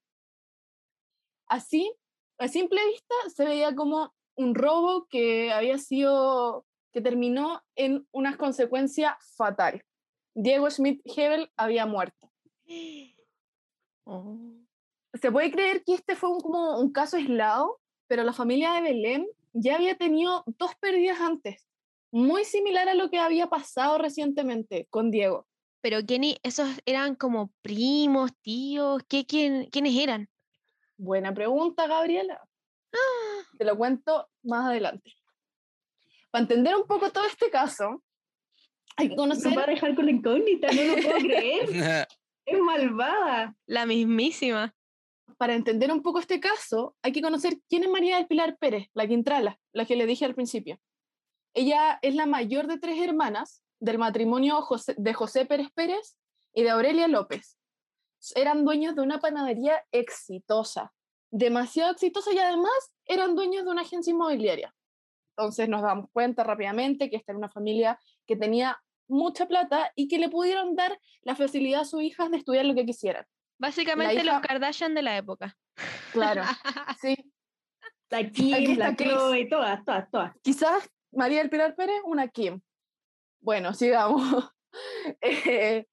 Así, 1.49 1.95
a 2.39 2.49
simple 2.49 2.85
vista, 2.87 3.15
se 3.35 3.45
veía 3.45 3.75
como 3.75 4.13
un 4.37 4.55
robo 4.55 5.07
que 5.07 5.53
había 5.53 5.79
sido, 5.79 6.67
que 6.93 7.01
terminó 7.01 7.63
en 7.77 8.07
una 8.13 8.37
consecuencia 8.37 9.19
fatal. 9.37 9.85
Diego 10.35 10.71
Schmidt 10.71 11.01
Hebel 11.05 11.51
había 11.57 11.87
muerto. 11.87 12.33
Se 15.21 15.33
puede 15.33 15.51
creer 15.51 15.83
que 15.85 15.95
este 15.95 16.17
fue 16.17 16.31
un, 16.31 16.41
como 16.41 16.79
un 16.79 16.93
caso 16.93 17.17
aislado, 17.17 17.81
pero 18.07 18.25
la 18.25 18.33
familia 18.33 18.73
de 18.73 18.83
Belén 18.83 19.27
ya 19.53 19.77
había 19.77 19.97
tenido 19.97 20.45
dos 20.59 20.75
pérdidas 20.81 21.21
antes, 21.21 21.67
muy 22.11 22.45
similar 22.45 22.89
a 22.89 22.95
lo 22.95 23.11
que 23.11 23.19
había 23.19 23.49
pasado 23.49 23.99
recientemente 23.99 24.87
con 24.91 25.11
Diego, 25.11 25.47
pero 25.87 26.05
¿quién, 26.05 26.25
esos 26.43 26.69
eran 26.85 27.15
como 27.15 27.53
primos, 27.63 28.33
tíos, 28.43 29.03
¿qué, 29.09 29.25
quién, 29.25 29.67
¿quiénes 29.71 29.97
eran? 29.97 30.29
Buena 30.97 31.33
pregunta, 31.33 31.87
Gabriela. 31.87 32.43
¡Ah! 32.93 33.45
Te 33.57 33.65
lo 33.65 33.77
cuento 33.77 34.29
más 34.43 34.67
adelante. 34.67 35.13
Para 36.33 36.43
entender 36.43 36.75
un 36.75 36.89
poco 36.89 37.13
todo 37.13 37.25
este 37.27 37.51
caso, 37.51 38.03
hay 38.97 39.11
que 39.11 39.15
No 39.15 39.23
conocer 39.23 39.57
va 39.57 39.63
a 39.63 39.67
dejar 39.67 39.95
con 39.95 40.07
la 40.07 40.11
incógnita, 40.11 40.67
no 40.73 40.83
lo 40.83 41.03
puedo 41.03 41.19
creer. 41.21 42.09
Es 42.47 42.61
malvada. 42.61 43.57
La 43.67 43.87
mismísima. 43.87 44.75
Para 45.37 45.55
entender 45.55 45.93
un 45.93 46.03
poco 46.03 46.19
este 46.19 46.41
caso, 46.41 46.97
hay 47.03 47.13
que 47.13 47.23
conocer 47.23 47.59
quién 47.69 47.85
es 47.85 47.91
María 47.91 48.17
del 48.17 48.27
Pilar 48.27 48.57
Pérez, 48.59 48.89
la 48.95 49.07
Quintrala, 49.07 49.59
la 49.73 49.85
que 49.85 49.97
le 49.97 50.07
dije 50.07 50.25
al 50.25 50.35
principio. 50.35 50.79
Ella 51.55 51.99
es 52.03 52.15
la 52.15 52.27
mayor 52.27 52.67
de 52.67 52.79
tres 52.79 53.01
hermanas 53.01 53.63
del 53.81 53.99
matrimonio 53.99 54.65
de 54.97 55.15
José 55.15 55.47
Pérez 55.47 55.69
Pérez 55.75 56.17
y 56.55 56.63
de 56.63 56.71
Aurelia 56.71 57.09
López. 57.09 57.59
Eran 58.35 58.65
dueños 58.65 58.97
de 58.97 59.03
una 59.03 59.21
panadería 59.21 59.85
exitosa, 59.93 60.93
demasiado 61.31 61.93
exitosa 61.93 62.33
y 62.33 62.39
además 62.39 62.93
eran 63.05 63.37
dueños 63.37 63.65
de 63.65 63.71
una 63.71 63.83
agencia 63.83 64.11
inmobiliaria. 64.11 64.75
Entonces 65.37 65.69
nos 65.69 65.83
damos 65.83 66.11
cuenta 66.13 66.45
rápidamente 66.45 67.11
que 67.11 67.17
esta 67.17 67.33
era 67.33 67.39
una 67.39 67.51
familia 67.51 68.01
que 68.27 68.37
tenía 68.37 68.83
mucha 69.07 69.47
plata 69.47 69.93
y 69.95 70.09
que 70.09 70.19
le 70.19 70.31
pudieron 70.31 70.75
dar 70.75 70.99
la 71.23 71.37
facilidad 71.37 71.83
a 71.83 71.85
sus 71.85 72.03
hijas 72.03 72.31
de 72.31 72.39
estudiar 72.39 72.65
lo 72.65 72.75
que 72.75 72.87
quisieran. 72.87 73.27
Básicamente 73.59 74.15
hija- 74.15 74.25
los 74.25 74.41
Kardashian 74.41 74.95
de 74.95 75.03
la 75.03 75.17
época. 75.17 75.57
Claro, 76.13 76.43
sí. 77.01 77.33
La 78.11 78.19
Aquí 78.19 78.53
Kim, 78.55 78.73
está 78.73 78.91
la. 78.91 78.97
Chloe, 78.97 79.47
todas, 79.49 79.85
todas, 79.85 80.11
todas. 80.11 80.33
quizás 80.43 80.89
María 81.13 81.39
del 81.39 81.51
Pilar 81.51 81.75
Pérez, 81.75 81.97
una 82.05 82.29
Kim. 82.29 82.61
Bueno, 83.41 83.73
sigamos. 83.75 84.23
Eh, 85.23 85.87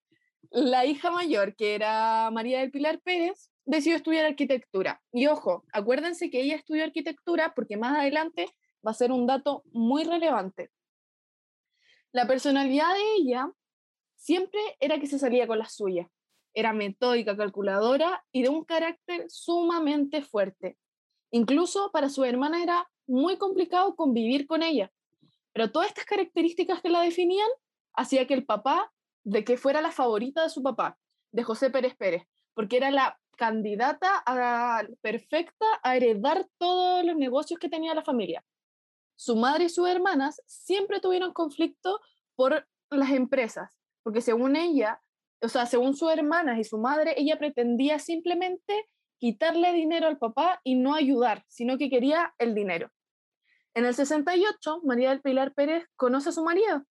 la 0.52 0.86
hija 0.86 1.10
mayor, 1.10 1.56
que 1.56 1.74
era 1.74 2.30
María 2.32 2.60
del 2.60 2.70
Pilar 2.70 3.00
Pérez, 3.00 3.50
decidió 3.64 3.96
estudiar 3.96 4.26
arquitectura. 4.26 5.02
Y 5.14 5.28
ojo, 5.28 5.64
acuérdense 5.72 6.30
que 6.30 6.42
ella 6.42 6.56
estudió 6.58 6.84
arquitectura 6.84 7.54
porque 7.56 7.78
más 7.78 7.98
adelante 7.98 8.48
va 8.86 8.92
a 8.92 8.96
ser 8.96 9.14
un 9.14 9.26
dato 9.26 9.64
muy 9.72 10.04
relevante. 10.04 10.70
La 12.12 12.28
personalidad 12.28 12.94
de 12.94 13.14
ella 13.20 13.50
siempre 14.18 14.60
era 14.82 15.00
que 15.00 15.08
se 15.08 15.18
salía 15.18 15.48
con 15.48 15.60
la 15.60 15.70
suya. 15.70 16.10
Era 16.54 16.74
metódica, 16.74 17.36
calculadora 17.36 18.24
y 18.32 18.44
de 18.44 18.50
un 18.50 18.64
carácter 18.64 19.26
sumamente 19.30 20.22
fuerte. 20.22 20.78
Incluso 21.32 21.92
para 21.92 22.10
su 22.10 22.24
hermana 22.24 22.62
era 22.62 22.90
muy 23.08 23.38
complicado 23.38 23.96
convivir 23.96 24.46
con 24.48 24.64
ella. 24.64 24.92
Pero 25.52 25.72
todas 25.72 25.90
estas 25.90 26.06
características 26.06 26.82
que 26.82 26.90
la 26.90 27.02
definían 27.02 27.50
hacía 27.94 28.28
que 28.28 28.34
el 28.34 28.46
papá, 28.46 28.92
de 29.24 29.44
que 29.44 29.58
fuera 29.58 29.82
la 29.82 29.92
favorita 29.92 30.44
de 30.44 30.50
su 30.50 30.62
papá, 30.62 30.98
de 31.32 31.44
José 31.44 31.70
Pérez 31.70 31.96
Pérez, 31.96 32.24
porque 32.54 32.78
era 32.78 32.92
la 32.92 33.20
candidata 33.36 34.24
a- 34.26 34.84
perfecta 35.02 35.66
a 35.82 35.96
heredar 35.96 36.48
todos 36.58 37.04
los 37.04 37.16
negocios 37.16 37.60
que 37.60 37.70
tenía 37.70 37.96
la 37.96 38.04
familia. 38.04 38.44
Su 39.16 39.36
madre 39.36 39.66
y 39.66 39.70
sus 39.70 39.88
hermanas 39.88 40.42
siempre 40.46 41.00
tuvieron 41.00 41.34
conflicto 41.34 42.00
por 42.36 42.68
las 42.90 43.12
empresas, 43.12 43.80
porque 44.04 44.22
según 44.22 44.56
ella, 44.56 45.02
o 45.44 45.50
sea, 45.50 45.66
según 45.66 45.96
sus 45.96 46.12
hermanas 46.12 46.58
y 46.58 46.64
su 46.64 46.78
madre, 46.78 47.16
ella 47.18 47.38
pretendía 47.38 48.00
simplemente 48.00 48.88
quitarle 49.20 49.74
dinero 49.74 50.08
al 50.08 50.18
papá 50.18 50.62
y 50.64 50.76
no 50.76 50.96
ayudar, 50.96 51.44
sino 51.48 51.78
que 51.78 51.90
quería 51.90 52.34
el 52.38 52.56
dinero. 52.56 52.90
En 53.74 53.86
el 53.86 53.94
68, 53.94 54.82
María 54.84 55.10
del 55.10 55.22
Pilar 55.22 55.54
Pérez 55.54 55.86
conoce 55.96 56.30
a 56.30 56.32
su 56.32 56.44
marido, 56.44 56.84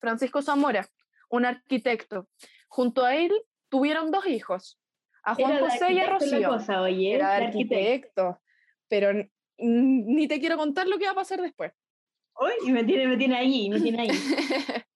Francisco 0.00 0.42
Zamora, 0.42 0.88
un 1.28 1.44
arquitecto. 1.44 2.28
Junto 2.68 3.04
a 3.04 3.14
él 3.14 3.32
tuvieron 3.68 4.10
dos 4.10 4.26
hijos, 4.26 4.80
a 5.22 5.34
Juan 5.34 5.52
Era 5.52 5.60
José 5.60 5.92
y 5.92 5.98
a 6.00 6.06
Rocío. 6.10 6.48
cosa, 6.48 6.82
oye, 6.82 7.14
Era 7.14 7.36
arquitecto, 7.36 8.40
pero 8.88 9.12
ni 9.58 10.26
te 10.26 10.40
quiero 10.40 10.56
contar 10.56 10.88
lo 10.88 10.98
que 10.98 11.04
va 11.04 11.12
a 11.12 11.16
pasar 11.16 11.40
después. 11.40 11.72
Uy, 12.40 12.72
me 12.72 12.82
tiene, 12.84 13.06
me 13.06 13.16
tiene 13.16 13.36
ahí, 13.36 13.68
me 13.68 13.80
tiene 13.80 14.02
ahí. 14.02 14.08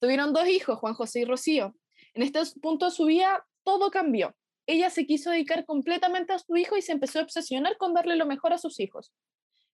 Tuvieron 0.00 0.32
dos 0.32 0.46
hijos, 0.46 0.78
Juan 0.78 0.94
José 0.94 1.20
y 1.20 1.24
Rocío. 1.24 1.74
En 2.14 2.22
este 2.22 2.40
punto 2.60 2.86
de 2.86 2.90
su 2.90 3.04
vida 3.06 3.46
todo 3.64 3.90
cambió. 3.90 4.34
Ella 4.66 4.90
se 4.90 5.06
quiso 5.06 5.30
dedicar 5.30 5.64
completamente 5.64 6.32
a 6.32 6.38
su 6.38 6.56
hijo 6.56 6.76
y 6.76 6.82
se 6.82 6.92
empezó 6.92 7.18
a 7.18 7.22
obsesionar 7.22 7.76
con 7.76 7.92
darle 7.94 8.16
lo 8.16 8.26
mejor 8.26 8.52
a 8.52 8.58
sus 8.58 8.78
hijos. 8.80 9.12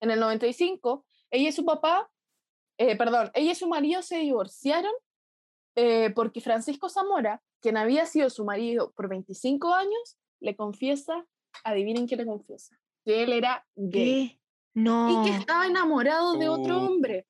En 0.00 0.10
el 0.10 0.20
95, 0.20 1.04
ella 1.30 1.48
y 1.48 1.52
su 1.52 1.64
papá, 1.64 2.10
eh, 2.78 2.96
perdón, 2.96 3.30
ella 3.34 3.52
y 3.52 3.54
su 3.54 3.68
marido 3.68 4.02
se 4.02 4.18
divorciaron 4.18 4.92
eh, 5.74 6.10
porque 6.14 6.40
Francisco 6.40 6.88
Zamora, 6.88 7.42
quien 7.60 7.76
había 7.76 8.06
sido 8.06 8.30
su 8.30 8.44
marido 8.44 8.92
por 8.92 9.08
25 9.08 9.74
años, 9.74 10.18
le 10.40 10.56
confiesa, 10.56 11.26
adivinen 11.64 12.06
qué 12.06 12.16
le 12.16 12.24
confiesa, 12.26 12.78
que 13.04 13.22
él 13.22 13.32
era 13.32 13.66
gay 13.74 14.28
¿Qué? 14.30 14.40
No. 14.74 15.24
y 15.24 15.30
que 15.30 15.36
estaba 15.36 15.66
enamorado 15.66 16.34
de 16.38 16.48
otro 16.48 16.78
Oh. 16.78 16.86
hombre. 16.86 17.26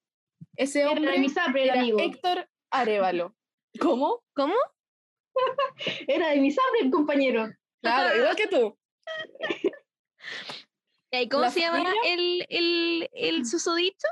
Ese 0.57 0.87
hombre 0.87 1.17
era 1.55 1.81
amigo. 1.81 1.99
Héctor 1.99 2.49
Arevalo. 2.71 3.35
¿Cómo? 3.81 4.23
¿Cómo? 4.35 4.55
Era 6.07 6.31
de 6.31 6.39
mi 6.39 6.55
el 6.81 6.91
compañero. 6.91 7.49
Claro, 7.81 8.17
igual 8.17 8.37
que 8.37 8.47
tú. 8.49 8.79
¿Y 11.13 11.29
cómo 11.29 11.45
La 11.45 11.51
se 11.51 11.61
llama 11.61 11.93
el, 12.07 12.47
el, 12.49 13.09
el 13.13 13.47
susodicho? 13.47 14.09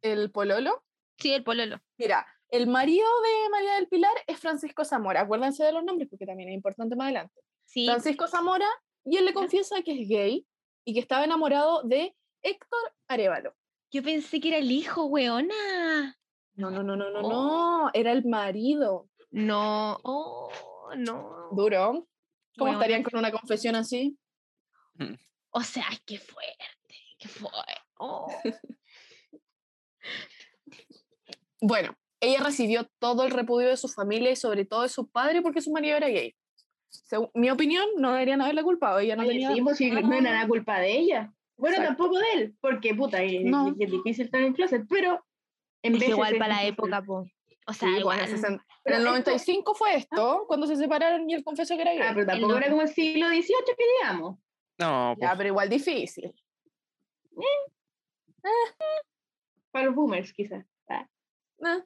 El 0.00 0.30
pololo. 0.30 0.84
Sí, 1.18 1.32
el 1.32 1.42
pololo. 1.42 1.80
Mira, 1.96 2.26
el 2.50 2.66
marido 2.66 3.06
de 3.22 3.48
María 3.50 3.74
del 3.74 3.88
Pilar 3.88 4.14
es 4.26 4.38
Francisco 4.38 4.84
Zamora. 4.84 5.22
Acuérdense 5.22 5.64
de 5.64 5.72
los 5.72 5.84
nombres 5.84 6.08
porque 6.08 6.24
también 6.26 6.48
es 6.50 6.54
importante 6.54 6.96
más 6.96 7.06
adelante. 7.06 7.40
Sí. 7.64 7.86
Francisco 7.86 8.26
Zamora, 8.28 8.68
y 9.04 9.16
él 9.16 9.24
le 9.24 9.34
confiesa 9.34 9.82
que 9.82 10.00
es 10.02 10.08
gay 10.08 10.46
y 10.84 10.94
que 10.94 11.00
estaba 11.00 11.24
enamorado 11.24 11.82
de 11.82 12.14
Héctor 12.42 12.78
Arevalo. 13.08 13.54
Yo 13.90 14.02
pensé 14.02 14.40
que 14.40 14.48
era 14.48 14.58
el 14.58 14.70
hijo, 14.70 15.06
weona. 15.06 16.16
No, 16.54 16.70
no, 16.70 16.82
no, 16.82 16.96
no, 16.96 17.10
no, 17.10 17.20
Oh. 17.20 17.28
no. 17.84 17.90
Era 17.92 18.12
el 18.12 18.24
marido. 18.24 19.08
No. 19.30 19.98
Oh, 20.04 20.50
no. 20.96 21.48
Duro. 21.52 22.08
¿Cómo 22.56 22.72
estarían 22.72 23.02
con 23.02 23.18
una 23.18 23.30
confesión 23.30 23.76
así? 23.76 24.18
O 25.50 25.60
sea, 25.62 25.86
qué 26.04 26.18
fuerte. 26.18 26.94
Qué 27.18 27.28
fuerte. 27.28 27.74
Oh. 27.98 28.26
Bueno, 31.60 31.96
ella 32.20 32.40
recibió 32.44 32.88
todo 32.98 33.24
el 33.24 33.30
repudio 33.30 33.68
de 33.68 33.76
su 33.76 33.88
familia 33.88 34.30
y 34.30 34.36
sobre 34.36 34.64
todo 34.64 34.82
de 34.82 34.88
su 34.88 35.08
padre 35.10 35.42
porque 35.42 35.60
su 35.60 35.70
marido 35.72 35.96
era 35.96 36.08
gay. 36.08 36.34
Según 36.88 37.30
mi 37.34 37.50
opinión, 37.50 37.84
no 37.96 38.12
deberían 38.12 38.40
haberla 38.40 38.62
culpado. 38.62 38.98
Ella 38.98 39.16
no 39.16 39.22
Oye, 39.22 39.30
tenía 39.32 39.54
sí, 39.54 39.60
pues, 39.62 39.76
si 39.76 39.90
no 39.90 39.98
era 39.98 40.20
nada- 40.20 40.40
la 40.42 40.48
culpa 40.48 40.78
de 40.80 40.96
ella. 40.98 41.32
Bueno, 41.56 41.76
Exacto. 41.76 41.96
tampoco 42.04 42.18
de 42.20 42.26
él, 42.34 42.56
porque 42.60 42.94
puta, 42.94 43.22
es, 43.22 43.44
No. 43.44 43.74
es 43.78 43.90
difícil 43.90 44.26
estar 44.26 44.40
en 44.40 44.48
el 44.48 44.54
closet, 44.54 44.84
pero 44.88 45.24
en 45.82 45.94
Es 45.94 46.00
veces 46.00 46.14
igual 46.14 46.38
para 46.38 46.54
la 46.54 46.64
época, 46.64 47.02
po. 47.02 47.26
O 47.68 47.72
sea, 47.74 47.86
Sí, 47.88 47.92
pues, 47.92 48.00
igual. 48.00 48.18
en 48.18 48.24
el 48.24 48.30
60 48.30 48.62
en 48.62 48.68
Pero 48.82 48.96
el 48.96 49.02
esto- 49.02 49.10
95 49.10 49.74
fue 49.74 49.94
esto, 49.96 50.44
cuando 50.48 50.66
se 50.66 50.76
separaron 50.76 51.28
y 51.28 51.34
él 51.34 51.44
confesó 51.44 51.76
que 51.76 51.82
era 51.82 51.92
gay. 51.92 52.00
Ah, 52.02 52.12
pero 52.14 52.26
tampoco 52.26 52.52
no- 52.52 52.58
era 52.58 52.70
como 52.70 52.80
el 52.82 52.88
siglo 52.88 53.28
XVIII 53.28 53.74
que 53.76 53.84
digamos. 54.02 54.38
No, 54.78 55.10
Ya, 55.12 55.16
pues, 55.28 55.30
pero 55.36 55.48
igual 55.48 55.68
difícil. 55.68 56.32
Para 59.70 59.86
los 59.86 59.94
boomers, 59.94 60.32
quizás. 60.32 60.64
Ah. 60.88 61.06
Ah. 61.62 61.84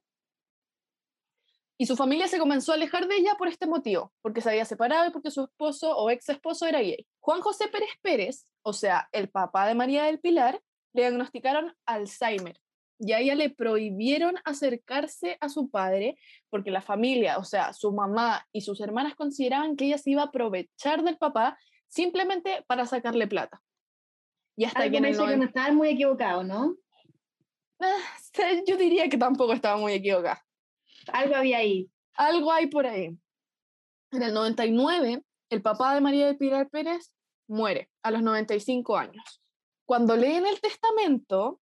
Y 1.79 1.87
su 1.87 1.97
familia 1.97 2.29
se 2.29 2.39
comenzó 2.39 2.71
a 2.73 2.75
alejar 2.77 3.09
de 3.09 3.17
ella 3.17 3.35
por 3.37 3.49
este 3.49 3.67
motivo, 3.67 4.12
porque 4.23 4.41
se 4.41 4.51
había 4.51 4.65
separado 4.65 5.09
y 5.09 5.11
porque 5.11 5.33
su 5.33 5.43
esposo 5.45 5.97
o 5.97 6.11
ex 6.11 6.29
esposo 6.29 6.67
era 6.67 6.79
gay. 6.81 7.07
Juan 7.19 7.41
José 7.41 7.67
Pérez 7.69 7.91
Pérez, 8.03 8.47
o 8.62 8.73
sea, 8.73 9.09
el 9.11 9.29
papá 9.31 9.67
de 9.67 9.75
María 9.75 10.05
del 10.05 10.21
Pilar, 10.21 10.62
le 10.93 11.03
diagnosticaron 11.03 11.75
Alzheimer 11.87 12.61
y 12.99 13.13
a 13.13 13.21
ella 13.21 13.35
le 13.35 13.51
prohibieron 13.51 14.35
acercarse 14.45 15.37
a 15.41 15.49
su 15.49 15.71
padre 15.71 16.17
porque 16.51 16.71
la 16.71 16.83
familia, 16.83 17.39
o 17.39 17.45
sea, 17.45 17.73
su 17.73 17.93
mamá 17.93 18.47
y 18.53 18.61
sus 18.61 18.81
hermanas 18.81 19.15
consideraban 19.15 19.77
que 19.77 19.87
ella 19.87 19.99
se 19.99 20.11
iba 20.11 20.23
a 20.23 20.27
aprovechar 20.27 21.03
del 21.03 21.19
papá 21.19 21.59
simplemente 21.89 22.65
para 22.67 22.87
sacarle 22.87 23.27
plata. 23.27 23.61
Y 24.57 24.65
hasta 24.65 24.83
Algo 24.83 24.93
que 24.93 25.01
me 25.01 25.09
dice 25.09 25.21
que 25.21 25.25
90 25.25 25.45
no 25.45 25.49
estaban 25.49 25.77
muy 25.77 25.89
equivocados, 25.89 26.47
¿no? 26.47 26.77
Yo 28.67 28.77
diría 28.77 29.09
que 29.09 29.19
tampoco 29.19 29.53
estaba 29.53 29.77
muy 29.77 29.93
equivocada. 29.95 30.45
Algo 31.13 31.37
había 31.37 31.59
ahí. 31.59 31.91
Algo 32.15 32.53
hay 32.53 32.67
por 32.67 32.87
ahí. 32.87 33.17
En 34.13 34.23
el 34.23 34.35
99, 34.35 35.23
el 35.51 35.63
papá 35.63 35.95
de 35.95 36.01
María 36.01 36.27
del 36.27 36.37
Pilar 36.37 36.69
Pérez 36.69 37.13
muere 37.49 37.91
a 38.03 38.11
los 38.11 38.23
95 38.23 38.97
años. 38.97 39.43
Cuando 39.85 40.17
leen 40.17 40.47
el 40.47 40.61
testamento, 40.61 41.61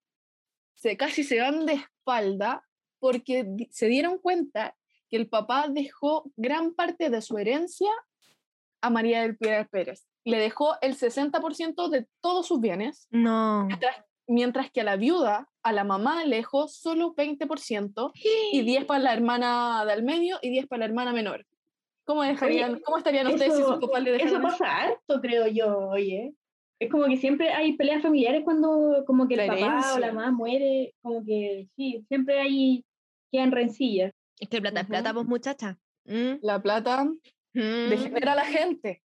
se, 0.81 0.97
casi 0.97 1.25
se 1.25 1.41
van 1.41 1.67
de 1.67 1.75
espalda 1.75 2.65
porque 2.99 3.47
se 3.71 3.87
dieron 3.87 4.19
cuenta 4.19 4.75
que 5.11 5.17
el 5.17 5.29
papá 5.29 5.67
dejó 5.69 6.31
gran 6.37 6.75
parte 6.75 7.11
de 7.11 7.21
su 7.21 7.37
herencia 7.37 7.91
a 8.81 8.89
María 8.91 9.23
del 9.23 9.37
Pilar 9.37 9.69
Pérez. 9.69 10.07
Le 10.25 10.39
dejó 10.39 10.77
el 10.81 10.97
60% 10.97 11.89
de 11.91 12.07
todos 12.21 12.47
sus 12.47 12.61
bienes, 12.61 13.07
No. 13.11 13.65
mientras, 13.67 13.97
mientras 14.27 14.71
que 14.71 14.81
a 14.81 14.85
la 14.85 14.97
viuda 14.97 15.49
a 15.63 15.73
la 15.73 15.85
mamá 15.85 16.25
le 16.25 16.37
dejó 16.37 16.69
solo 16.69 17.15
20% 17.15 18.13
y 18.53 18.63
10 18.63 18.87
para 18.87 19.01
la 19.01 19.13
hermana 19.13 19.85
del 19.85 20.03
medio 20.03 20.39
y 20.41 20.51
10 20.51 20.67
para 20.67 20.81
la 20.81 20.87
hermana 20.87 21.13
menor. 21.13 21.47
¿Cómo, 22.05 22.23
dejarían, 22.23 22.81
¿cómo 22.81 22.97
estarían 22.97 23.27
ustedes 23.27 23.55
si 23.55 23.63
sus 23.63 23.77
papás 23.79 24.03
le 24.03 24.13
dejaran 24.13 24.35
Eso 24.35 24.43
pasa 24.43 24.77
harto, 24.79 25.21
creo 25.21 25.47
yo, 25.47 25.91
oye. 25.91 26.33
Es 26.81 26.91
como 26.91 27.05
que 27.05 27.19
siempre 27.19 27.51
hay 27.51 27.77
peleas 27.77 28.03
familiares 28.03 28.43
cuando 28.43 29.05
como 29.07 29.29
que 29.29 29.35
el 29.35 29.47
La 29.47 29.55
papá 29.55 29.95
o 29.95 29.99
la 29.99 30.13
mamá 30.13 30.33
muere, 30.33 30.95
como 31.03 31.25
que 31.25 31.69
sí, 31.77 32.05
siempre 32.09 32.41
hay 32.41 32.85
quedan 33.31 33.53
rencillas. 33.53 34.13
Es 34.39 34.49
que 34.49 34.61
plata 34.61 34.81
es 34.81 34.87
plata, 34.87 35.13
pues 35.13 35.27
muchacha. 35.27 35.79
Mm, 36.07 36.39
La 36.43 36.63
plata 36.63 37.05
mm. 37.05 37.91
degenera 37.91 38.33
a 38.33 38.37
la 38.37 38.45
gente. 38.45 39.03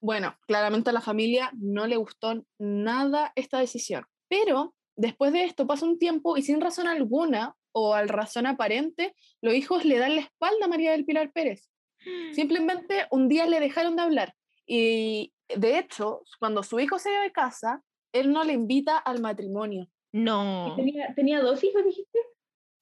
Bueno, 0.00 0.36
claramente 0.46 0.90
a 0.90 0.92
la 0.92 1.00
familia 1.00 1.50
no 1.54 1.86
le 1.88 1.96
gustó 1.96 2.44
nada 2.58 3.32
esta 3.34 3.58
decisión. 3.58 4.04
Pero 4.28 4.74
después 4.96 5.32
de 5.32 5.44
esto 5.44 5.66
pasa 5.66 5.86
un 5.86 5.98
tiempo 5.98 6.36
y 6.36 6.42
sin 6.42 6.60
razón 6.60 6.86
alguna 6.86 7.56
o 7.72 7.94
al 7.94 8.08
razón 8.08 8.46
aparente, 8.46 9.14
los 9.42 9.54
hijos 9.54 9.84
le 9.84 9.98
dan 9.98 10.14
la 10.14 10.22
espalda 10.22 10.66
a 10.66 10.68
María 10.68 10.92
del 10.92 11.04
Pilar 11.04 11.32
Pérez. 11.32 11.68
Simplemente 12.32 13.06
un 13.10 13.28
día 13.28 13.46
le 13.46 13.60
dejaron 13.60 13.96
de 13.96 14.02
hablar. 14.02 14.34
Y 14.66 15.32
de 15.56 15.78
hecho, 15.78 16.22
cuando 16.38 16.62
su 16.62 16.78
hijo 16.80 16.98
se 16.98 17.10
va 17.10 17.22
de 17.22 17.32
casa, 17.32 17.82
él 18.12 18.32
no 18.32 18.44
le 18.44 18.52
invita 18.52 18.98
al 18.98 19.20
matrimonio. 19.20 19.88
No. 20.12 20.74
¿Tenía, 20.76 21.14
tenía 21.14 21.40
dos 21.40 21.62
hijos, 21.64 21.84
dijiste? 21.84 22.18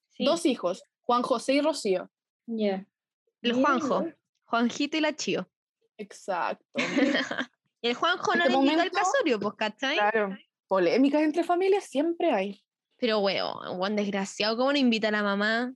Sí. 0.09 0.25
Dos 0.25 0.47
hijos, 0.47 0.85
Juan 1.03 1.23
José 1.23 1.55
y 1.55 1.61
Rocío. 1.61 2.11
Ya. 2.47 2.87
El 3.43 3.53
Bien, 3.53 3.63
Juanjo. 3.63 4.07
Juanjito 4.47 4.97
y 4.97 5.01
la 5.01 5.15
Chío. 5.15 5.49
Exacto. 5.99 6.65
Y 6.77 6.83
el 7.89 7.95
Juanjo 7.95 8.35
no 8.35 8.45
este 8.45 8.53
le 8.53 8.59
invitó 8.59 8.81
al 8.81 8.91
casorio, 8.91 9.41
pues, 9.41 9.55
¿cachai? 9.57 9.97
claro. 9.97 10.37
Polémicas 10.69 11.23
entre 11.23 11.45
familias 11.45 11.85
siempre 11.85 12.33
hay. 12.33 12.63
Pero, 12.97 13.21
weón, 13.21 13.77
Juan 13.77 13.95
desgraciado, 13.95 14.57
¿cómo 14.57 14.73
no 14.73 14.79
invita 14.79 15.09
a 15.09 15.13
la 15.13 15.23
mamá? 15.23 15.73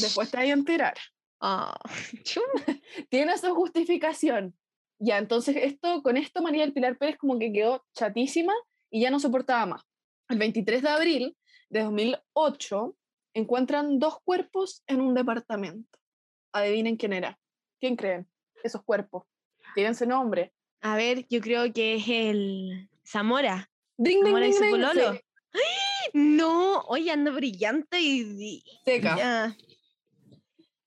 Después 0.00 0.30
te 0.30 0.38
vas 0.38 0.46
a 0.46 0.50
enterar. 0.50 0.94
Ah, 1.40 1.78
chum. 2.24 2.42
tiene 3.10 3.36
su 3.38 3.54
justificación. 3.54 4.56
Ya, 5.04 5.18
entonces 5.18 5.56
esto, 5.56 6.00
con 6.02 6.16
esto 6.16 6.42
María 6.42 6.62
del 6.62 6.72
Pilar 6.72 6.96
Pérez 6.96 7.16
como 7.18 7.36
que 7.36 7.52
quedó 7.52 7.84
chatísima 7.92 8.52
y 8.88 9.00
ya 9.02 9.10
no 9.10 9.18
soportaba 9.18 9.66
más. 9.66 9.82
El 10.28 10.38
23 10.38 10.80
de 10.80 10.88
abril 10.88 11.36
de 11.70 11.82
2008 11.82 12.96
encuentran 13.34 13.98
dos 13.98 14.18
cuerpos 14.22 14.84
en 14.86 15.00
un 15.00 15.14
departamento. 15.14 15.98
Adivinen 16.52 16.96
quién 16.96 17.14
era. 17.14 17.36
¿Quién 17.80 17.96
creen? 17.96 18.28
Esos 18.62 18.84
cuerpos. 18.84 19.24
Tírense 19.74 20.06
nombre. 20.06 20.52
A 20.82 20.94
ver, 20.94 21.26
yo 21.28 21.40
creo 21.40 21.72
que 21.72 21.96
es 21.96 22.04
el 22.08 22.88
Zamora. 23.04 23.68
Ding, 23.96 24.22
ding, 24.22 24.24
Zamora 24.26 24.46
y 24.46 24.50
ding, 24.50 24.58
su 24.58 24.62
ding. 24.64 24.70
pololo. 24.70 25.12
Sí, 25.14 26.10
No, 26.14 26.80
hoy 26.82 27.10
ando 27.10 27.32
brillante 27.32 28.00
y. 28.00 28.20
y- 28.38 28.64
seca. 28.84 29.16
ya. 29.16 29.56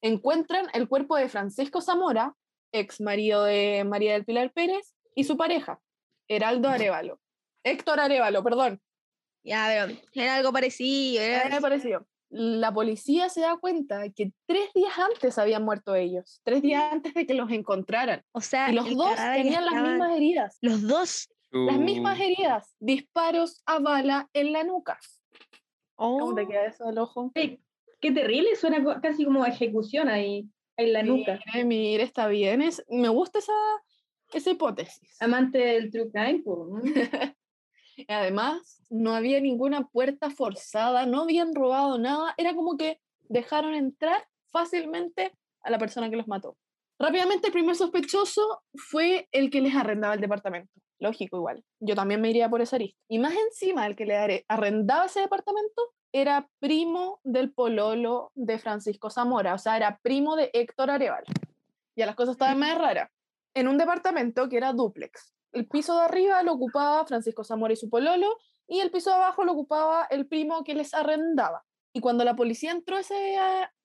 Encuentran 0.02 0.68
el 0.74 0.88
cuerpo 0.88 1.16
de 1.18 1.28
Francisco 1.30 1.82
Zamora, 1.82 2.34
ex 2.72 3.00
marido 3.02 3.44
de 3.44 3.84
María 3.86 4.14
del 4.14 4.26
Pilar 4.26 4.52
Pérez, 4.52 4.94
y 5.16 5.24
su 5.24 5.38
pareja, 5.38 5.80
Heraldo 6.28 6.70
Arevalo. 6.70 7.20
Héctor 7.64 8.00
Arevalo, 8.00 8.44
perdón. 8.44 8.82
Ya, 9.44 9.68
pero 9.88 10.00
era 10.14 10.36
algo 10.36 10.52
parecido. 10.52 11.22
Era- 11.22 11.60
pareció. 11.62 12.08
La 12.30 12.74
policía 12.74 13.30
se 13.30 13.42
da 13.42 13.56
cuenta 13.58 14.10
que 14.10 14.34
tres 14.48 14.74
días 14.74 14.98
antes 14.98 15.38
habían 15.38 15.64
muerto 15.64 15.96
ellos, 15.96 16.42
tres 16.44 16.62
días 16.64 16.92
antes 16.92 17.14
de 17.14 17.26
que 17.26 17.34
los 17.36 17.50
encontraran. 17.52 18.24
O 18.34 18.42
sea, 18.42 18.70
Y 18.72 18.74
los 18.76 18.90
dos 18.96 19.16
tenían 19.16 19.64
las 19.66 19.76
mismas 19.82 20.12
heridas, 20.18 20.58
Los 20.62 20.82
dos. 20.82 21.30
las 21.52 21.78
mismas 21.78 22.20
heridas, 22.20 22.76
disparos 22.80 23.62
a 23.66 23.80
bala 23.80 24.28
en 24.34 24.52
la 24.52 24.64
nuca. 24.64 25.00
¿Cómo 25.96 26.34
te 26.36 26.42
Oh, 26.42 26.48
queda 26.48 26.66
eso 26.66 26.86
del 26.88 26.98
ojo? 26.98 27.32
Sí, 27.36 27.62
Qué 28.02 28.12
terrible, 28.12 28.56
suena 28.56 28.84
casi 29.02 29.24
como 29.24 29.46
ejecución 29.46 30.10
ahí, 30.10 30.48
en 30.78 30.94
la 30.94 31.04
nuca. 31.04 31.40
Mire, 31.54 31.66
mire, 31.66 32.04
está 32.04 32.28
bien. 32.28 32.62
Es, 32.62 32.84
me 32.90 33.10
gusta 33.10 33.40
esa, 33.40 33.54
esa 34.34 34.52
hipótesis. 34.52 35.18
Amante 35.22 35.58
del 35.58 35.92
true 35.92 36.12
crime. 36.12 36.44
Y 37.98 38.06
Además, 38.08 38.84
no 38.90 39.14
había 39.14 39.40
ninguna 39.40 39.88
puerta 39.88 40.30
forzada, 40.30 41.06
no 41.06 41.22
habían 41.22 41.56
robado 41.56 41.98
nada. 41.98 42.34
Era 42.38 42.54
como 42.54 42.78
que 42.78 43.00
dejaron 43.30 43.74
entrar 43.74 44.28
fácilmente 44.52 45.32
a 45.62 45.70
la 45.70 45.80
persona 45.80 46.10
que 46.10 46.18
los 46.18 46.28
mató. 46.28 46.58
Rápidamente, 47.00 47.48
el 47.48 47.54
primer 47.54 47.76
sospechoso 47.76 48.64
fue 48.76 49.28
el 49.32 49.50
que 49.50 49.62
les 49.62 49.76
arrendaba 49.76 50.14
el 50.14 50.22
departamento. 50.22 50.72
Lógico, 51.00 51.38
igual. 51.38 51.64
Yo 51.80 51.94
también 51.96 52.22
me 52.22 52.30
iría 52.30 52.50
por 52.50 52.62
esa 52.62 52.78
arista. 52.78 52.98
Y 53.10 53.20
más 53.20 53.34
encima, 53.34 53.86
el 53.86 53.96
que 53.96 54.06
le 54.06 54.46
arrendaba 54.48 55.06
ese 55.06 55.20
departamento 55.22 55.94
era 56.16 56.50
primo 56.60 57.20
del 57.26 57.52
pololo 57.52 58.32
de 58.36 58.58
Francisco 58.58 59.10
Zamora, 59.10 59.54
o 59.54 59.58
sea, 59.58 59.76
era 59.76 60.00
primo 60.02 60.38
de 60.38 60.50
Héctor 60.54 60.90
Arevalo. 60.90 61.26
Ya 61.98 62.06
las 62.06 62.16
cosas 62.16 62.36
estaban 62.36 62.58
más 62.58 62.78
raras. 62.78 63.12
En 63.54 63.68
un 63.68 63.78
departamento 63.78 64.48
que 64.48 64.56
era 64.56 64.72
dúplex. 64.72 65.34
El 65.52 65.68
piso 65.68 65.94
de 65.98 66.06
arriba 66.06 66.42
lo 66.42 66.54
ocupaba 66.54 67.06
Francisco 67.06 67.44
Zamora 67.44 67.74
y 67.74 67.76
su 67.76 67.90
pololo, 67.90 68.38
y 68.66 68.80
el 68.80 68.92
piso 68.92 69.10
de 69.10 69.18
abajo 69.18 69.44
lo 69.44 69.52
ocupaba 69.52 70.08
el 70.10 70.26
primo 70.26 70.64
que 70.64 70.74
les 70.74 70.94
arrendaba. 70.94 71.66
Y 71.92 72.00
cuando 72.00 72.24
la 72.24 72.38
policía 72.38 72.72
entró 72.72 72.96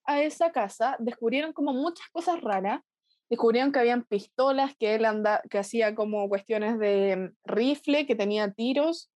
a 0.04 0.20
esa 0.22 0.52
casa, 0.52 0.94
descubrieron 1.00 1.52
como 1.52 1.72
muchas 1.72 2.08
cosas 2.10 2.40
raras. 2.40 2.80
Descubrieron 3.28 3.72
que 3.72 3.80
habían 3.80 4.04
pistolas, 4.04 4.76
que 4.76 4.94
él 4.94 5.04
anda, 5.04 5.42
que 5.50 5.58
hacía 5.58 5.96
como 5.96 6.28
cuestiones 6.28 6.78
de 6.78 7.16
mm, 7.16 7.36
rifle, 7.44 8.06
que 8.06 8.14
tenía 8.14 8.52
tiros. 8.52 9.10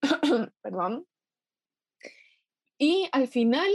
Perdón. 0.62 1.06
Y 2.80 3.08
al 3.12 3.28
final, 3.28 3.68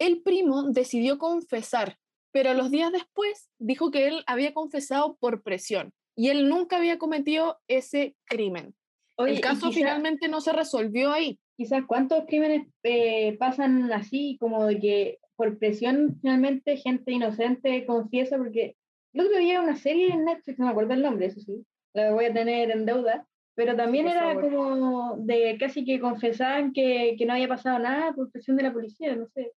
el 0.00 0.20
primo 0.22 0.64
decidió 0.64 1.16
confesar, 1.18 1.96
pero 2.32 2.54
los 2.54 2.70
días 2.72 2.90
después 2.90 3.48
dijo 3.60 3.90
que 3.92 4.08
él 4.08 4.24
había 4.26 4.52
confesado 4.52 5.16
por 5.20 5.42
presión 5.42 5.92
y 6.16 6.28
él 6.30 6.48
nunca 6.48 6.76
había 6.78 6.98
cometido 6.98 7.60
ese 7.68 8.16
crimen. 8.24 8.74
Oye, 9.16 9.34
el 9.34 9.40
caso 9.40 9.68
quizá- 9.68 9.74
finalmente 9.78 10.26
no 10.28 10.40
se 10.40 10.52
resolvió 10.52 11.12
ahí. 11.12 11.38
quizás 11.56 11.84
cuántos 11.86 12.24
crímenes 12.26 12.66
eh, 12.82 13.36
pasan 13.38 13.92
así, 13.92 14.36
como 14.40 14.66
de 14.66 14.80
que 14.80 15.18
por 15.36 15.58
presión 15.58 16.18
finalmente 16.20 16.76
gente 16.76 17.12
inocente 17.12 17.86
confiesa, 17.86 18.36
porque 18.38 18.74
el 19.12 19.20
otro 19.26 19.38
día 19.38 19.60
una 19.60 19.76
serie 19.76 20.08
en 20.12 20.24
Netflix, 20.24 20.58
no 20.58 20.64
me 20.64 20.70
acuerdo 20.72 20.94
el 20.94 21.02
nombre, 21.02 21.26
eso 21.26 21.40
sí, 21.40 21.64
la 21.94 22.10
voy 22.12 22.24
a 22.24 22.32
tener 22.32 22.70
en 22.72 22.86
deuda, 22.86 23.28
pero 23.54 23.76
también 23.76 24.06
por 24.06 24.14
era 24.14 24.40
como 24.40 25.16
de 25.18 25.56
casi 25.58 25.84
que 25.84 26.00
confesaban 26.00 26.72
que, 26.72 27.14
que 27.18 27.26
no 27.26 27.34
había 27.34 27.48
pasado 27.48 27.78
nada 27.78 28.12
por 28.12 28.30
presión 28.30 28.56
de 28.56 28.62
la 28.62 28.72
policía, 28.72 29.14
no 29.14 29.26
sé. 29.28 29.52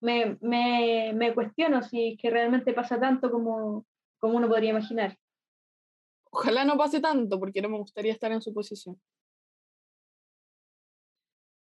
Me, 0.00 0.36
me, 0.40 1.12
me 1.14 1.34
cuestiono 1.34 1.82
si 1.82 2.12
es 2.12 2.18
que 2.20 2.30
realmente 2.30 2.72
pasa 2.72 3.00
tanto 3.00 3.30
como, 3.30 3.86
como 4.18 4.36
uno 4.36 4.48
podría 4.48 4.70
imaginar. 4.70 5.16
Ojalá 6.30 6.64
no 6.64 6.76
pase 6.76 7.00
tanto, 7.00 7.38
porque 7.38 7.62
no 7.62 7.68
me 7.68 7.78
gustaría 7.78 8.12
estar 8.12 8.30
en 8.32 8.42
su 8.42 8.52
posición. 8.52 9.00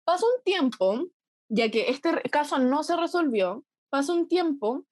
Pasa 0.04 0.26
un 0.26 0.44
tiempo, 0.44 1.08
ya 1.50 1.72
que 1.72 1.90
este 1.90 2.22
caso 2.30 2.60
no 2.60 2.84
se 2.84 2.96
resolvió, 2.98 3.64
pasa 3.90 4.14
un 4.14 4.28
tiempo 4.28 4.86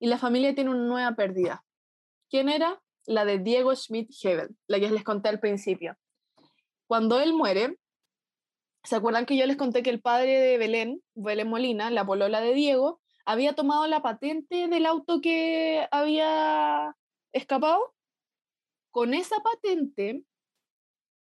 y 0.00 0.08
la 0.08 0.18
familia 0.18 0.54
tiene 0.54 0.70
una 0.70 0.84
nueva 0.84 1.14
pérdida. 1.14 1.64
¿Quién 2.28 2.48
era? 2.48 2.82
La 3.06 3.24
de 3.24 3.38
Diego 3.38 3.74
Schmidt 3.74 4.10
Hebel, 4.22 4.56
la 4.66 4.78
que 4.78 4.90
les 4.90 5.04
conté 5.04 5.28
al 5.28 5.40
principio. 5.40 5.96
Cuando 6.86 7.20
él 7.20 7.32
muere, 7.32 7.78
¿se 8.84 8.96
acuerdan 8.96 9.26
que 9.26 9.36
yo 9.36 9.46
les 9.46 9.56
conté 9.56 9.82
que 9.82 9.90
el 9.90 10.00
padre 10.00 10.38
de 10.40 10.58
Belén, 10.58 11.02
Belén 11.14 11.48
Molina, 11.48 11.90
la 11.90 12.04
polola 12.04 12.40
de 12.40 12.54
Diego, 12.54 13.00
había 13.24 13.54
tomado 13.54 13.86
la 13.86 14.02
patente 14.02 14.68
del 14.68 14.86
auto 14.86 15.20
que 15.20 15.86
había 15.90 16.96
escapado? 17.32 17.94
con 18.90 19.14
esa 19.14 19.36
patente 19.40 20.24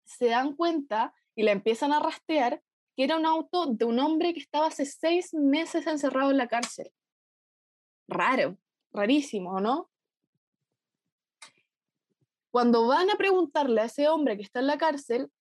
se 0.06 0.28
dan 0.28 0.56
cuenta 0.56 1.14
y 1.36 1.44
la 1.44 1.52
empiezan 1.52 1.92
a 1.92 2.00
rastrear 2.00 2.64
que 2.96 3.04
era 3.04 3.18
un 3.18 3.26
auto 3.26 3.68
de 3.68 3.86
un 3.86 4.00
hombre 4.00 4.34
que 4.34 4.40
estaba 4.40 4.68
hace 4.68 4.86
seis 4.86 5.34
meses 5.34 5.86
encerrado 5.86 6.32
en 6.32 6.38
la 6.38 6.48
cárcel. 6.48 6.92
Raro, 8.08 8.58
rarísimo, 8.92 9.60
¿no? 9.60 9.90
Cuando 12.52 12.88
van 12.88 13.10
a 13.10 13.16
preguntarle 13.16 13.82
a 13.82 13.86
ese 13.86 14.08
hombre 14.10 14.38
que 14.38 14.44
está 14.44 14.60
en 14.60 14.68
la 14.68 14.78
cárcel 14.78 15.32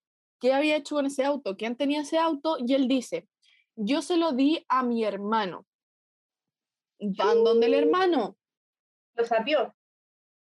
qué 0.41 0.53
había 0.53 0.77
hecho 0.77 0.97
con 0.97 1.07
ese 1.07 1.25
auto, 1.25 1.57
quién 1.57 1.77
tenía 1.77 2.03
ese 2.03 2.19
auto, 2.19 2.57
y 2.59 2.75
él 2.75 2.89
dice, 2.89 3.29
yo 3.75 4.03
se 4.03 4.17
lo 4.17 4.33
di 4.33 4.65
a 4.69 4.83
mi 4.83 5.05
hermano. 5.05 5.67
¿Van 6.99 7.45
donde 7.45 7.67
el 7.67 7.75
hermano? 7.75 8.37
Lo 9.15 9.25
sapió, 9.25 9.75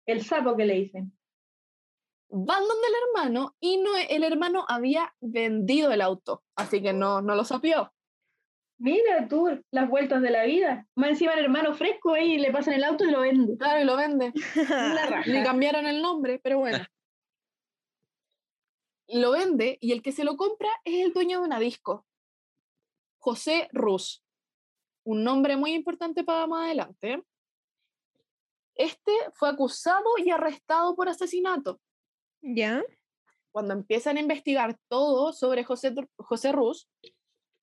el 0.06 0.24
sapo 0.24 0.56
que 0.56 0.64
le 0.64 0.74
dicen. 0.74 1.16
van 2.28 2.60
donde 2.60 2.86
el 2.88 2.94
hermano 3.08 3.56
y 3.60 3.78
no, 3.78 3.90
el 3.96 4.22
hermano 4.24 4.64
había 4.68 5.14
vendido 5.20 5.90
el 5.92 6.00
auto, 6.00 6.42
así 6.56 6.82
que 6.82 6.92
no, 6.92 7.22
no 7.22 7.34
lo 7.34 7.44
sapió. 7.44 7.92
Mira 8.78 9.26
tú, 9.28 9.60
las 9.72 9.88
vueltas 9.88 10.22
de 10.22 10.30
la 10.30 10.44
vida. 10.44 10.86
Más 10.94 11.10
encima 11.10 11.32
el 11.32 11.44
hermano 11.44 11.74
fresco 11.74 12.14
ahí 12.14 12.38
le 12.38 12.52
pasan 12.52 12.74
el 12.74 12.84
auto 12.84 13.04
y 13.04 13.10
lo 13.10 13.20
vende. 13.20 13.56
Claro, 13.58 13.80
y 13.80 13.84
lo 13.84 13.96
vende. 13.96 14.32
Le 15.26 15.42
cambiaron 15.42 15.86
el 15.86 16.00
nombre, 16.00 16.38
pero 16.42 16.60
bueno. 16.60 16.78
Lo 19.08 19.32
vende 19.32 19.78
y 19.80 19.92
el 19.92 20.02
que 20.02 20.12
se 20.12 20.22
lo 20.22 20.36
compra 20.36 20.68
es 20.84 21.04
el 21.04 21.12
dueño 21.12 21.40
de 21.40 21.46
una 21.46 21.58
disco. 21.58 22.06
José 23.18 23.68
Ruz, 23.72 24.22
un 25.04 25.24
nombre 25.24 25.56
muy 25.56 25.72
importante 25.72 26.22
para 26.22 26.46
más 26.46 26.66
adelante. 26.66 27.24
Este 28.76 29.12
fue 29.34 29.48
acusado 29.48 30.06
y 30.18 30.30
arrestado 30.30 30.94
por 30.94 31.08
asesinato. 31.08 31.80
¿Ya? 32.42 32.84
Cuando 33.50 33.74
empiezan 33.74 34.18
a 34.18 34.20
investigar 34.20 34.78
todo 34.86 35.32
sobre 35.32 35.64
José, 35.64 35.94
José 36.16 36.52
Ruz, 36.52 36.88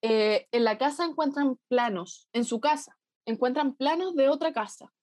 eh, 0.08 0.48
en 0.52 0.64
la 0.64 0.78
casa 0.78 1.04
encuentran 1.04 1.58
planos, 1.68 2.30
en 2.32 2.46
su 2.46 2.60
casa, 2.60 2.96
encuentran 3.26 3.76
planos 3.76 4.16
de 4.16 4.30
otra 4.30 4.54
casa. 4.54 4.94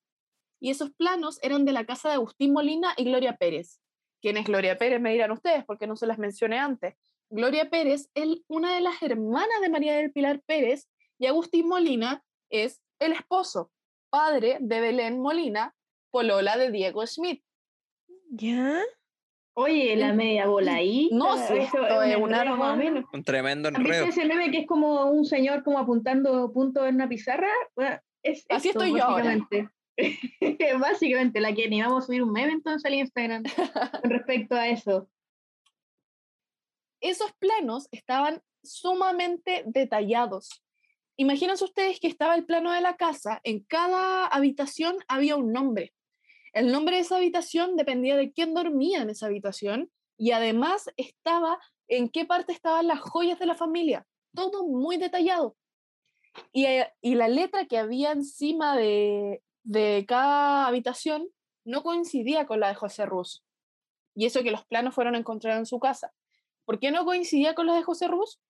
Y 0.60 0.70
esos 0.70 0.92
planos 0.92 1.40
eran 1.42 1.64
de 1.64 1.72
la 1.72 1.84
casa 1.84 2.08
de 2.08 2.14
Agustín 2.14 2.52
Molina 2.52 2.94
y 2.96 3.04
Gloria 3.04 3.36
Pérez. 3.36 3.80
¿Quién 4.20 4.36
es 4.36 4.44
Gloria 4.44 4.78
Pérez? 4.78 5.00
Me 5.00 5.12
dirán 5.12 5.32
ustedes, 5.32 5.64
porque 5.64 5.88
no 5.88 5.96
se 5.96 6.06
las 6.06 6.18
mencioné 6.18 6.60
antes. 6.60 6.94
Gloria 7.30 7.68
Pérez 7.68 8.10
es 8.14 8.42
una 8.46 8.76
de 8.76 8.80
las 8.80 9.02
hermanas 9.02 9.60
de 9.60 9.70
María 9.70 9.96
del 9.96 10.12
Pilar 10.12 10.40
Pérez 10.46 10.88
y 11.18 11.26
Agustín 11.26 11.66
Molina 11.66 12.22
es 12.48 12.80
el 13.00 13.12
esposo, 13.12 13.72
padre 14.08 14.58
de 14.60 14.80
Belén 14.80 15.20
Molina, 15.20 15.74
polola 16.12 16.56
de 16.56 16.70
Diego 16.70 17.04
Schmidt. 17.06 17.42
¿Ya? 18.30 18.82
Oye, 19.54 19.96
la 19.96 20.12
media 20.14 20.46
bola 20.46 20.74
ahí. 20.76 21.10
No, 21.12 21.36
sí, 21.36 21.42
Eso 21.58 21.82
esto 21.84 22.02
es 22.02 22.16
un 22.16 22.32
arma. 22.34 22.74
menos. 22.74 23.04
Un 23.12 23.22
tremendo 23.22 23.68
¿Han 23.68 23.74
visto 23.74 23.88
enredo. 23.92 24.06
ese 24.06 24.24
meme 24.24 24.50
que 24.50 24.60
es 24.60 24.66
como 24.66 25.10
un 25.10 25.24
señor 25.26 25.62
como 25.62 25.78
apuntando 25.78 26.50
puntos 26.52 26.86
en 26.88 26.94
una 26.94 27.08
pizarra? 27.08 27.50
Bueno, 27.76 27.98
es 28.22 28.46
Así 28.48 28.68
esto, 28.68 28.82
estoy 28.82 28.98
yo 28.98 29.04
ahora. 29.04 29.36
básicamente. 29.36 29.68
básicamente, 30.80 31.40
la 31.40 31.54
que 31.54 31.68
ni 31.68 31.82
vamos 31.82 32.04
a 32.04 32.06
subir 32.06 32.22
un 32.22 32.32
meme 32.32 32.52
entonces 32.52 32.84
al 32.86 32.94
Instagram 32.94 33.42
con 34.00 34.10
respecto 34.10 34.54
a 34.54 34.68
eso. 34.68 35.08
Esos 37.00 37.32
planos 37.38 37.88
estaban 37.90 38.40
sumamente 38.62 39.64
detallados. 39.66 40.64
Imagínense 41.16 41.64
ustedes 41.64 42.00
que 42.00 42.06
estaba 42.06 42.34
el 42.36 42.46
plano 42.46 42.72
de 42.72 42.80
la 42.80 42.96
casa, 42.96 43.40
en 43.44 43.60
cada 43.64 44.26
habitación 44.26 44.96
había 45.08 45.36
un 45.36 45.52
nombre. 45.52 45.92
El 46.52 46.70
nombre 46.70 46.96
de 46.96 47.02
esa 47.02 47.16
habitación 47.16 47.76
dependía 47.76 48.16
de 48.16 48.32
quién 48.32 48.54
dormía 48.54 49.02
en 49.02 49.10
esa 49.10 49.26
habitación 49.26 49.90
y 50.18 50.32
además 50.32 50.90
estaba 50.96 51.58
en 51.88 52.08
qué 52.08 52.24
parte 52.24 52.52
estaban 52.52 52.86
las 52.86 53.00
joyas 53.00 53.38
de 53.38 53.46
la 53.46 53.54
familia. 53.54 54.06
Todo 54.34 54.66
muy 54.66 54.96
detallado. 54.96 55.56
Y, 56.52 56.66
eh, 56.66 56.92
la 57.02 57.28
letra 57.28 57.66
que 57.66 57.78
había 57.78 58.12
encima 58.12 58.76
de, 58.76 59.42
de 59.62 60.04
cada 60.06 60.66
habitación 60.66 61.28
no 61.64 61.82
coincidía 61.82 62.46
con 62.46 62.60
la 62.60 62.68
de 62.68 62.74
José 62.74 63.06
Ruz. 63.06 63.44
Y 64.14 64.26
eso 64.26 64.42
que 64.42 64.50
los 64.50 64.64
planos 64.66 64.94
fueron 64.94 65.14
encontrados 65.14 65.58
en 65.58 65.66
su 65.66 65.78
casa. 65.78 66.12
¿Por 66.64 66.78
qué 66.78 66.90
no 66.90 67.04
coincidía 67.04 67.54
con 67.54 67.66
los 67.66 67.76
de 67.76 67.82
José 67.82 68.08
Ruz? 68.08 68.40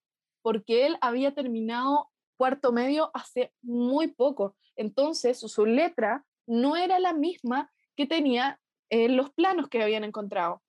Porque 0.41 0.85
él 0.85 0.97
había 1.01 1.33
terminado 1.33 2.09
cuarto 2.37 2.71
medio 2.71 3.11
hace 3.13 3.53
muy 3.61 4.07
poco. 4.07 4.55
Entonces, 4.75 5.39
su 5.39 5.65
letra 5.65 6.25
no 6.45 6.75
era 6.75 6.99
la 6.99 7.13
misma 7.13 7.71
que 7.95 8.05
tenía 8.05 8.59
en 8.89 9.17
los 9.17 9.31
planos 9.31 9.69
que 9.69 9.81
habían 9.81 10.03
encontrado. 10.03 10.61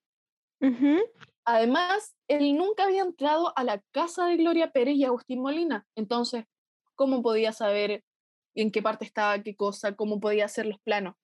Además, 1.44 2.14
él 2.28 2.56
nunca 2.56 2.84
había 2.84 3.02
entrado 3.02 3.52
a 3.56 3.64
la 3.64 3.82
casa 3.92 4.26
de 4.26 4.37
Gloria 4.37 4.70
Pérez 4.72 4.94
y 4.96 5.04
Agustín 5.04 5.42
Molina. 5.42 5.87
Entonces, 5.94 6.44
¿cómo 6.94 7.22
podía 7.22 7.52
saber 7.52 8.02
en 8.54 8.70
qué 8.70 8.80
parte 8.80 9.04
estaba 9.04 9.42
qué 9.42 9.54
cosa? 9.54 9.94
¿Cómo 9.94 10.20
podía 10.20 10.46
hacer 10.46 10.64
los 10.66 10.80
planos? 10.80 11.16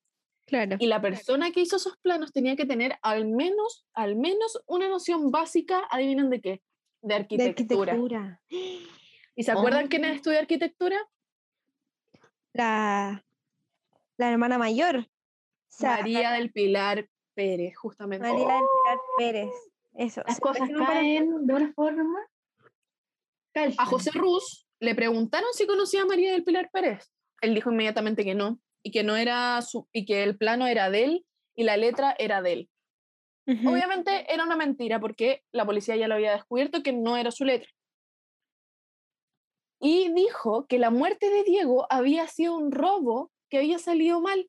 Claro. 0.47 0.77
Y 0.79 0.87
la 0.89 1.01
persona 1.01 1.53
que 1.53 1.61
hizo 1.61 1.77
esos 1.77 1.97
planos 2.03 2.33
tenía 2.33 2.57
que 2.57 2.67
tener 2.67 2.99
al 3.03 3.25
menos, 3.29 3.87
al 3.95 4.17
menos 4.17 4.61
una 4.67 4.89
noción 4.89 5.31
básica, 5.31 5.87
adivinen 5.91 6.29
de 6.29 6.41
qué, 6.41 6.63
de 7.03 7.15
arquitectura. 7.15 8.41
¿Y 8.49 9.43
se 9.45 9.53
acuerdan 9.53 9.87
Oh. 9.87 9.89
quién 9.89 10.05
estudia 10.05 10.41
arquitectura? 10.41 10.99
La, 12.53 13.25
la 14.19 14.31
hermana 14.31 14.59
mayor. 14.59 15.09
María 15.81 16.33
del 16.33 16.53
Pilar 16.53 17.09
Pérez, 17.35 17.77
justamente. 17.77 18.29
María 18.29 18.55
del 18.55 18.65
Pilar 18.65 18.99
Pérez. 19.19 19.51
Eso. 19.95 20.23
Las 20.27 20.41
cosas 20.41 20.69
caen 20.71 21.47
de 21.47 21.55
una 21.55 21.73
forma. 21.73 22.21
A 22.21 23.53
calzan. 23.53 23.87
José 23.87 24.11
Ruz 24.13 24.67
le 24.81 24.95
preguntaron 24.95 25.49
si 25.53 25.67
conocía 25.67 26.03
a 26.03 26.07
María 26.07 26.33
del 26.33 26.45
Pilar 26.45 26.71
Pérez. 26.73 27.11
Él 27.41 27.55
dijo 27.55 27.71
inmediatamente 27.71 28.25
que 28.25 28.35
no, 28.35 28.61
y 28.83 28.91
que 28.91 29.03
no 29.03 29.17
era 29.17 29.61
su, 29.63 29.89
y 29.93 30.05
que 30.05 30.23
el 30.23 30.37
plano 30.37 30.67
era 30.67 30.91
de 30.91 31.05
él 31.05 31.27
y 31.55 31.65
la 31.65 31.77
letra 31.77 32.15
era 32.19 32.43
de 32.43 32.53
él. 32.53 32.71
Obviamente 33.67 34.33
era 34.33 34.45
una 34.45 34.57
mentira 34.57 35.01
porque 35.01 35.43
la 35.51 35.67
policía 35.67 35.97
ya 35.97 36.07
lo 36.07 36.15
había 36.15 36.33
descubierto 36.33 36.83
que 36.83 36.93
no 36.93 37.17
era 37.17 37.33
su 37.33 37.45
letra. 37.45 37.69
Y 39.81 40.13
dijo 40.13 40.67
que 40.67 40.79
la 40.79 40.91
muerte 40.91 41.31
de 41.31 41.43
Diego 41.43 41.87
había 41.91 42.27
sido 42.29 42.57
un 42.57 42.71
robo 42.71 43.33
que 43.49 43.59
había 43.59 43.79
salido 43.79 44.21
mal. 44.21 44.49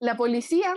La 0.00 0.16
policía 0.16 0.74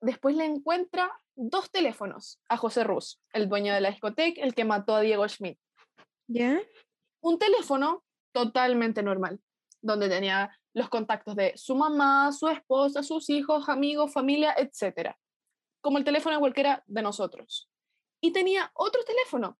después 0.00 0.36
le 0.36 0.44
encuentra 0.44 1.10
dos 1.34 1.70
teléfonos 1.70 2.40
a 2.48 2.56
José 2.56 2.84
Ruz, 2.84 3.20
el 3.32 3.48
dueño 3.48 3.74
de 3.74 3.80
la 3.80 3.90
discoteca, 3.90 4.42
el 4.42 4.54
que 4.54 4.64
mató 4.64 4.94
a 4.94 5.00
Diego 5.00 5.28
Schmidt. 5.28 5.58
¿Ya? 6.26 6.60
Un 7.20 7.38
teléfono 7.38 8.04
totalmente 8.32 9.02
normal, 9.02 9.40
donde 9.80 10.08
tenía 10.08 10.58
los 10.74 10.88
contactos 10.88 11.36
de 11.36 11.56
su 11.56 11.74
mamá, 11.74 12.32
su 12.32 12.48
esposa, 12.48 13.02
sus 13.02 13.30
hijos, 13.30 13.68
amigos, 13.68 14.12
familia, 14.12 14.54
etc. 14.58 15.14
Como 15.80 15.98
el 15.98 16.04
teléfono 16.04 16.36
de 16.36 16.40
cualquiera 16.40 16.82
de 16.86 17.02
nosotros. 17.02 17.70
Y 18.20 18.32
tenía 18.32 18.70
otro 18.74 19.02
teléfono. 19.04 19.58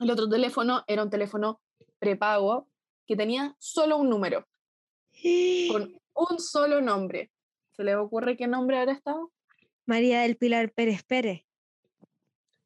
El 0.00 0.10
otro 0.10 0.28
teléfono 0.28 0.84
era 0.86 1.02
un 1.02 1.10
teléfono 1.10 1.60
prepago 1.98 2.68
que 3.06 3.16
tenía 3.16 3.54
solo 3.58 3.98
un 3.98 4.08
número, 4.08 4.46
con 5.70 6.01
un 6.14 6.38
solo 6.38 6.80
nombre. 6.80 7.30
¿Se 7.72 7.84
le 7.84 7.96
ocurre 7.96 8.36
qué 8.36 8.46
nombre 8.46 8.78
habrá 8.78 8.92
estado? 8.92 9.32
María 9.86 10.22
del 10.22 10.36
Pilar 10.36 10.70
Pérez 10.72 11.02
Pérez. 11.02 11.44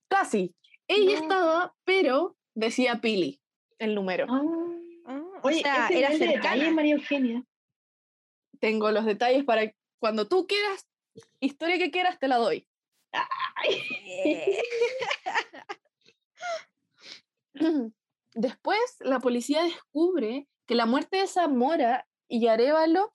Casi. 0.09 0.55
Ella 0.89 1.17
No. 1.17 1.23
estaba, 1.23 1.75
pero 1.85 2.37
decía 2.55 3.01
Pili, 3.01 3.41
el 3.79 3.95
número. 3.95 4.27
Ah. 4.29 4.43
Ah, 5.07 5.23
o 5.43 5.49
Oye, 5.49 5.63
sea, 5.63 5.87
ese 5.87 5.99
era 5.99 6.09
de 6.11 6.19
detalle, 6.19 6.33
cercana. 6.43 6.71
María 6.73 6.95
Eugenia. 6.95 7.45
Tengo 8.61 8.91
los 8.91 9.05
detalles 9.05 9.45
para 9.45 9.73
cuando 9.99 10.29
tú 10.29 10.47
quieras, 10.47 10.87
historia 11.41 11.79
que 11.79 11.91
quieras, 11.91 12.19
te 12.19 12.29
la 12.29 12.37
doy. 12.37 12.67
Después, 18.35 18.79
la 19.01 19.21
policía 19.21 19.63
descubre 19.63 20.47
que 20.67 20.75
la 20.75 20.87
muerte 20.87 21.19
de 21.19 21.27
Zamora 21.27 22.07
y 22.29 22.47
Arevalo, 22.49 23.11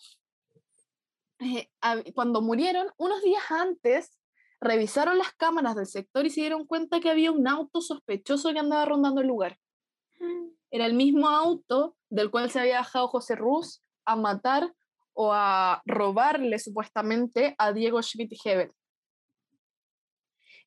eh, 1.41 1.69
cuando 2.13 2.41
murieron, 2.41 2.87
unos 2.97 3.21
días 3.23 3.43
antes, 3.49 4.17
revisaron 4.59 5.17
las 5.17 5.33
cámaras 5.33 5.75
del 5.75 5.87
sector 5.87 6.25
y 6.25 6.29
se 6.29 6.41
dieron 6.41 6.65
cuenta 6.65 6.99
que 6.99 7.09
había 7.09 7.31
un 7.31 7.47
auto 7.47 7.81
sospechoso 7.81 8.53
que 8.53 8.59
andaba 8.59 8.85
rondando 8.85 9.21
el 9.21 9.27
lugar. 9.27 9.57
Era 10.69 10.85
el 10.85 10.93
mismo 10.93 11.27
auto 11.27 11.97
del 12.09 12.29
cual 12.29 12.51
se 12.51 12.59
había 12.59 12.77
dejado 12.77 13.07
José 13.07 13.35
Ruz 13.35 13.83
a 14.05 14.15
matar 14.15 14.71
o 15.13 15.33
a 15.33 15.81
robarle 15.85 16.59
supuestamente 16.59 17.55
a 17.57 17.73
Diego 17.73 18.01
Schmidt 18.01 18.33
Hebel. 18.45 18.71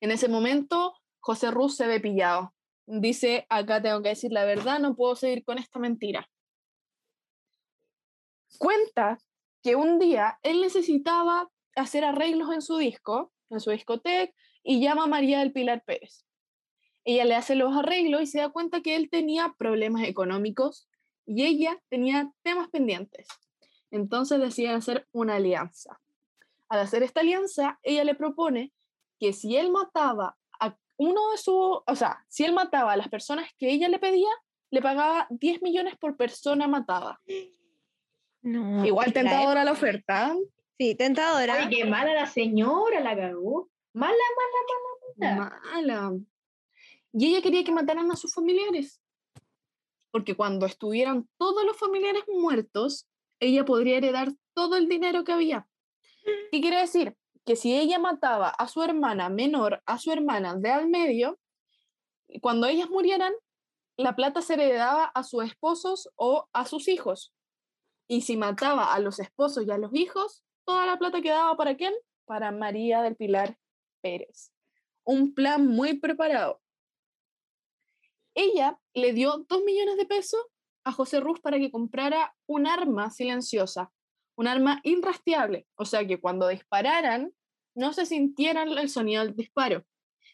En 0.00 0.10
ese 0.10 0.28
momento, 0.28 0.94
José 1.20 1.50
Ruz 1.50 1.76
se 1.76 1.86
ve 1.86 2.00
pillado. 2.00 2.52
Dice, 2.86 3.46
acá 3.48 3.80
tengo 3.80 4.02
que 4.02 4.10
decir 4.10 4.32
la 4.32 4.44
verdad, 4.44 4.80
no 4.80 4.94
puedo 4.94 5.16
seguir 5.16 5.44
con 5.44 5.56
esta 5.56 5.78
mentira. 5.78 6.28
Cuenta 8.58 9.18
que 9.64 9.76
un 9.76 9.98
día 9.98 10.38
él 10.42 10.60
necesitaba 10.60 11.50
hacer 11.74 12.04
arreglos 12.04 12.52
en 12.52 12.60
su 12.60 12.76
disco, 12.76 13.32
en 13.48 13.60
su 13.60 13.70
discoteca, 13.70 14.32
y 14.62 14.80
llama 14.80 15.04
a 15.04 15.08
María 15.08 15.40
del 15.40 15.52
Pilar 15.52 15.82
Pérez. 15.84 16.26
Ella 17.04 17.24
le 17.24 17.34
hace 17.34 17.54
los 17.54 17.74
arreglos 17.74 18.22
y 18.22 18.26
se 18.26 18.40
da 18.40 18.50
cuenta 18.50 18.82
que 18.82 18.94
él 18.94 19.08
tenía 19.10 19.54
problemas 19.58 20.04
económicos 20.04 20.88
y 21.26 21.44
ella 21.44 21.82
tenía 21.88 22.30
temas 22.42 22.68
pendientes. 22.68 23.26
Entonces 23.90 24.38
deciden 24.38 24.74
hacer 24.74 25.08
una 25.12 25.36
alianza. 25.36 25.98
Al 26.68 26.80
hacer 26.80 27.02
esta 27.02 27.20
alianza, 27.20 27.78
ella 27.82 28.04
le 28.04 28.14
propone 28.14 28.72
que 29.18 29.32
si 29.32 29.56
él 29.56 29.70
mataba 29.70 30.36
a 30.60 30.76
uno 30.96 31.30
de 31.30 31.38
sus, 31.38 31.78
o 31.86 31.96
sea, 31.96 32.24
si 32.28 32.44
él 32.44 32.52
mataba 32.52 32.92
a 32.92 32.96
las 32.96 33.08
personas 33.08 33.48
que 33.58 33.70
ella 33.70 33.88
le 33.88 33.98
pedía, 33.98 34.30
le 34.70 34.82
pagaba 34.82 35.26
10 35.30 35.62
millones 35.62 35.96
por 35.96 36.16
persona 36.16 36.68
matada. 36.68 37.20
No, 38.44 38.84
Igual 38.84 39.06
la 39.06 39.12
tentadora 39.12 39.64
la 39.64 39.72
oferta. 39.72 40.36
Sí, 40.78 40.94
tentadora. 40.94 41.66
Oye, 41.66 41.78
qué 41.78 41.84
mala 41.86 42.12
la 42.12 42.26
señora, 42.26 43.00
la 43.00 43.16
cagó. 43.16 43.70
Mala, 43.94 44.12
mala, 44.36 45.36
mala, 45.38 45.60
mala. 45.62 45.62
Mala. 45.72 46.18
Y 47.14 47.26
ella 47.26 47.40
quería 47.40 47.64
que 47.64 47.72
mataran 47.72 48.10
a 48.10 48.16
sus 48.16 48.34
familiares. 48.34 49.00
Porque 50.10 50.34
cuando 50.36 50.66
estuvieran 50.66 51.26
todos 51.38 51.64
los 51.64 51.78
familiares 51.78 52.24
muertos, 52.28 53.08
ella 53.40 53.64
podría 53.64 53.96
heredar 53.96 54.32
todo 54.52 54.76
el 54.76 54.88
dinero 54.88 55.24
que 55.24 55.32
había. 55.32 55.66
¿Qué 56.52 56.60
quiere 56.60 56.80
decir? 56.80 57.16
Que 57.46 57.56
si 57.56 57.74
ella 57.74 57.98
mataba 57.98 58.50
a 58.50 58.68
su 58.68 58.82
hermana 58.82 59.30
menor, 59.30 59.82
a 59.86 59.98
su 59.98 60.12
hermana 60.12 60.54
de 60.54 60.70
al 60.70 60.88
medio, 60.88 61.38
cuando 62.42 62.66
ellas 62.66 62.90
murieran, 62.90 63.32
la 63.96 64.14
plata 64.14 64.42
se 64.42 64.54
heredaba 64.54 65.04
a 65.04 65.22
sus 65.22 65.44
esposos 65.44 66.10
o 66.16 66.46
a 66.52 66.66
sus 66.66 66.88
hijos. 66.88 67.32
Y 68.08 68.22
si 68.22 68.36
mataba 68.36 68.94
a 68.94 68.98
los 68.98 69.18
esposos 69.18 69.66
y 69.66 69.70
a 69.70 69.78
los 69.78 69.94
hijos, 69.94 70.44
toda 70.64 70.86
la 70.86 70.98
plata 70.98 71.22
quedaba 71.22 71.56
para 71.56 71.76
quién? 71.76 71.94
Para 72.26 72.52
María 72.52 73.02
del 73.02 73.16
Pilar 73.16 73.58
Pérez. 74.02 74.52
Un 75.04 75.34
plan 75.34 75.66
muy 75.66 75.98
preparado. 75.98 76.60
Ella 78.34 78.78
le 78.94 79.12
dio 79.12 79.44
dos 79.48 79.62
millones 79.62 79.96
de 79.96 80.06
pesos 80.06 80.40
a 80.84 80.92
José 80.92 81.20
Ruz 81.20 81.40
para 81.40 81.58
que 81.58 81.70
comprara 81.70 82.34
un 82.46 82.66
arma 82.66 83.10
silenciosa, 83.10 83.92
un 84.36 84.48
arma 84.48 84.80
irrastreable, 84.82 85.66
o 85.76 85.84
sea 85.84 86.06
que 86.06 86.20
cuando 86.20 86.48
dispararan 86.48 87.32
no 87.74 87.92
se 87.92 88.06
sintieran 88.06 88.68
el 88.76 88.88
sonido 88.88 89.24
del 89.24 89.34
disparo. 89.34 89.84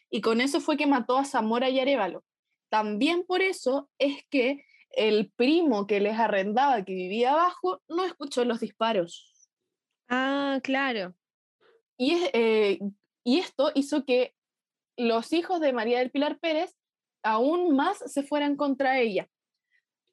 Y 0.09 0.21
con 0.21 0.41
eso 0.41 0.59
fue 0.59 0.77
que 0.77 0.87
mató 0.87 1.17
a 1.17 1.25
Zamora 1.25 1.69
y 1.69 1.79
Arevalo. 1.79 2.23
También 2.69 3.23
por 3.25 3.41
eso 3.41 3.89
es 3.97 4.23
que 4.29 4.65
el 4.93 5.31
primo 5.35 5.87
que 5.87 5.99
les 5.99 6.17
arrendaba, 6.17 6.83
que 6.83 6.93
vivía 6.93 7.31
abajo, 7.31 7.81
no 7.87 8.03
escuchó 8.03 8.45
los 8.45 8.59
disparos. 8.59 9.49
Ah, 10.09 10.59
claro. 10.63 11.15
Y, 11.97 12.17
eh, 12.33 12.79
y 13.23 13.39
esto 13.39 13.71
hizo 13.75 14.05
que 14.05 14.33
los 14.97 15.33
hijos 15.33 15.59
de 15.59 15.73
María 15.73 15.99
del 15.99 16.11
Pilar 16.11 16.39
Pérez 16.39 16.75
aún 17.23 17.75
más 17.75 17.97
se 17.99 18.23
fueran 18.23 18.55
contra 18.55 18.99
ella. 18.99 19.27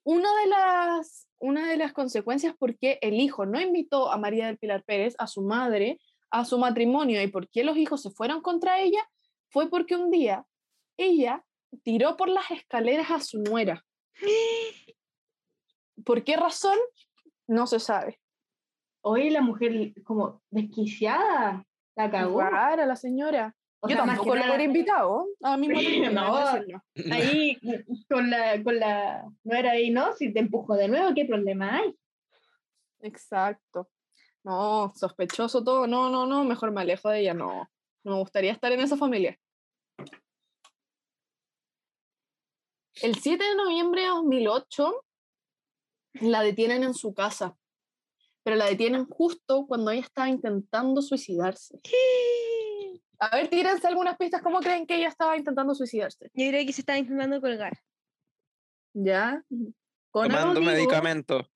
Una 0.04 0.28
de 0.40 0.46
las, 0.46 1.28
una 1.38 1.68
de 1.68 1.76
las 1.76 1.92
consecuencias 1.92 2.54
por 2.56 2.78
qué 2.78 2.98
el 3.02 3.14
hijo 3.14 3.46
no 3.46 3.60
invitó 3.60 4.10
a 4.10 4.16
María 4.16 4.46
del 4.46 4.58
Pilar 4.58 4.84
Pérez, 4.84 5.14
a 5.18 5.26
su 5.26 5.42
madre, 5.42 5.98
a 6.30 6.44
su 6.44 6.58
matrimonio 6.58 7.22
y 7.22 7.26
por 7.28 7.48
qué 7.48 7.64
los 7.64 7.76
hijos 7.76 8.02
se 8.02 8.10
fueron 8.10 8.40
contra 8.40 8.80
ella, 8.80 9.06
fue 9.50 9.68
porque 9.68 9.96
un 9.96 10.10
día 10.10 10.44
ella 10.96 11.44
tiró 11.82 12.16
por 12.16 12.28
las 12.28 12.50
escaleras 12.50 13.10
a 13.10 13.20
su 13.20 13.38
nuera. 13.38 13.84
¿Por 16.04 16.24
qué 16.24 16.36
razón? 16.36 16.78
No 17.46 17.66
se 17.66 17.80
sabe. 17.80 18.20
Hoy 19.02 19.30
la 19.30 19.40
mujer 19.40 19.92
como 20.04 20.42
desquiciada, 20.50 21.64
la 21.96 22.10
cagó. 22.10 22.40
Rara 22.40 22.86
la 22.86 22.96
señora. 22.96 23.54
Yo 23.86 23.96
tampoco 23.96 24.34
la 24.34 24.46
hubiera 24.46 24.64
invitado 24.64 25.26
a 25.42 25.56
mi 25.56 25.68
matrimonio. 25.68 26.10
no, 26.96 27.14
ahí 27.14 27.56
con 28.08 28.28
la, 28.28 28.62
con 28.62 28.78
la 28.78 29.24
nuera 29.44 29.72
ahí, 29.72 29.90
¿no? 29.90 30.14
Si 30.14 30.32
te 30.32 30.40
empujo 30.40 30.74
de 30.74 30.88
nuevo, 30.88 31.14
¿qué 31.14 31.24
problema 31.24 31.76
hay? 31.76 31.96
Exacto. 33.00 33.88
No, 34.42 34.92
sospechoso 34.96 35.62
todo. 35.62 35.86
No, 35.86 36.10
no, 36.10 36.26
no, 36.26 36.44
mejor 36.44 36.72
me 36.72 36.80
alejo 36.80 37.08
de 37.08 37.20
ella. 37.20 37.34
No, 37.34 37.70
no 38.02 38.12
me 38.12 38.18
gustaría 38.18 38.52
estar 38.52 38.72
en 38.72 38.80
esa 38.80 38.96
familia. 38.96 39.38
El 43.02 43.14
7 43.14 43.42
de 43.42 43.54
noviembre 43.54 44.02
de 44.02 44.08
2008 44.08 45.04
la 46.20 46.42
detienen 46.42 46.82
en 46.82 46.94
su 46.94 47.14
casa, 47.14 47.56
pero 48.42 48.56
la 48.56 48.66
detienen 48.66 49.06
justo 49.06 49.66
cuando 49.66 49.90
ella 49.90 50.02
estaba 50.02 50.28
intentando 50.28 51.00
suicidarse. 51.00 51.78
A 53.20 53.36
ver, 53.36 53.48
tírense 53.48 53.86
algunas 53.86 54.16
pistas. 54.16 54.42
¿Cómo 54.42 54.60
creen 54.60 54.86
que 54.86 54.96
ella 54.96 55.08
estaba 55.08 55.36
intentando 55.36 55.74
suicidarse? 55.74 56.30
Yo 56.34 56.48
creo 56.48 56.66
que 56.66 56.72
se 56.72 56.82
estaba 56.82 56.98
intentando 56.98 57.40
colgar. 57.40 57.78
¿Ya? 58.94 59.44
Tomando 60.12 60.60
medicamento. 60.60 61.48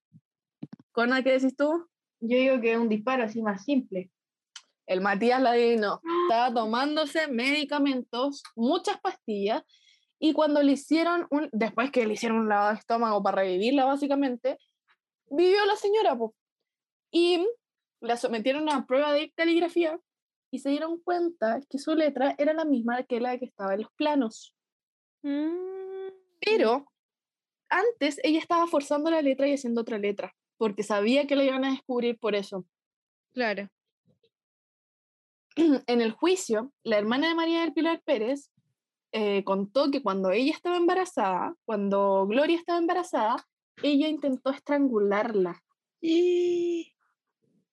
¿Cona 0.93 1.23
qué 1.23 1.33
decís 1.33 1.57
tú? 1.57 1.89
Yo 2.21 2.37
digo 2.37 2.61
que 2.61 2.73
es 2.73 2.79
un 2.79 2.89
disparo 2.89 3.25
así 3.25 3.43
más 3.43 3.65
simple. 3.65 4.11
El 4.87 5.01
Matías 5.01 5.41
la 5.41 5.55
no. 5.77 6.01
Estaba 6.29 6.53
tomándose 6.53 7.27
medicamentos, 7.29 8.43
muchas 8.55 9.01
pastillas, 9.01 9.63
y 10.25 10.35
cuando 10.35 10.63
le 10.63 10.73
hicieron, 10.73 11.27
un, 11.31 11.49
después 11.51 11.91
que 11.91 12.07
le 12.07 12.13
hicieron 12.13 12.39
un 12.39 12.49
lavado 12.49 12.71
de 12.71 12.79
estómago 12.79 13.21
para 13.25 13.43
revivirla 13.43 13.87
básicamente, 13.87 14.57
vivió 15.29 15.67
la 15.67 15.75
señora. 15.75 16.17
Y 17.11 17.45
la 18.01 18.17
sometieron 18.17 18.71
a 18.71 18.87
prueba 18.87 19.13
de 19.13 19.33
caligrafía 19.33 19.99
y 20.53 20.61
se 20.61 20.69
dieron 20.69 21.01
cuenta 21.01 21.61
que 21.69 21.79
su 21.79 21.97
letra 21.97 22.37
era 22.39 22.53
la 22.53 22.65
misma 22.65 23.03
que 23.03 23.19
la 23.19 23.37
que 23.37 23.47
estaba 23.47 23.75
en 23.75 23.83
los 23.83 23.91
planos. 23.97 24.55
Mm. 25.23 26.11
Pero 26.39 26.87
antes 27.69 28.21
ella 28.23 28.39
estaba 28.39 28.69
forzando 28.69 29.11
la 29.11 29.23
letra 29.23 29.49
y 29.49 29.55
haciendo 29.55 29.81
otra 29.81 29.99
letra, 29.99 30.33
porque 30.57 30.85
sabía 30.85 31.27
que 31.27 31.35
la 31.35 31.43
iban 31.43 31.65
a 31.65 31.73
descubrir 31.73 32.17
por 32.21 32.37
eso. 32.37 32.65
Claro. 33.33 33.69
En 35.89 36.01
el 36.01 36.13
juicio, 36.13 36.73
la 36.85 36.97
hermana 36.97 37.27
de 37.27 37.35
María 37.35 37.63
del 37.63 37.73
Pilar 37.73 38.01
Pérez 38.05 38.53
eh, 39.13 39.45
contó 39.45 39.91
que 39.91 40.03
cuando 40.03 40.31
ella 40.31 40.53
estaba 40.53 40.77
embarazada, 40.77 41.55
cuando 41.65 42.27
Gloria 42.27 42.57
estaba 42.57 42.79
embarazada, 42.79 43.37
ella 43.83 44.09
intentó 44.09 44.51
estrangularla. 44.51 45.63
Y... 46.01 46.89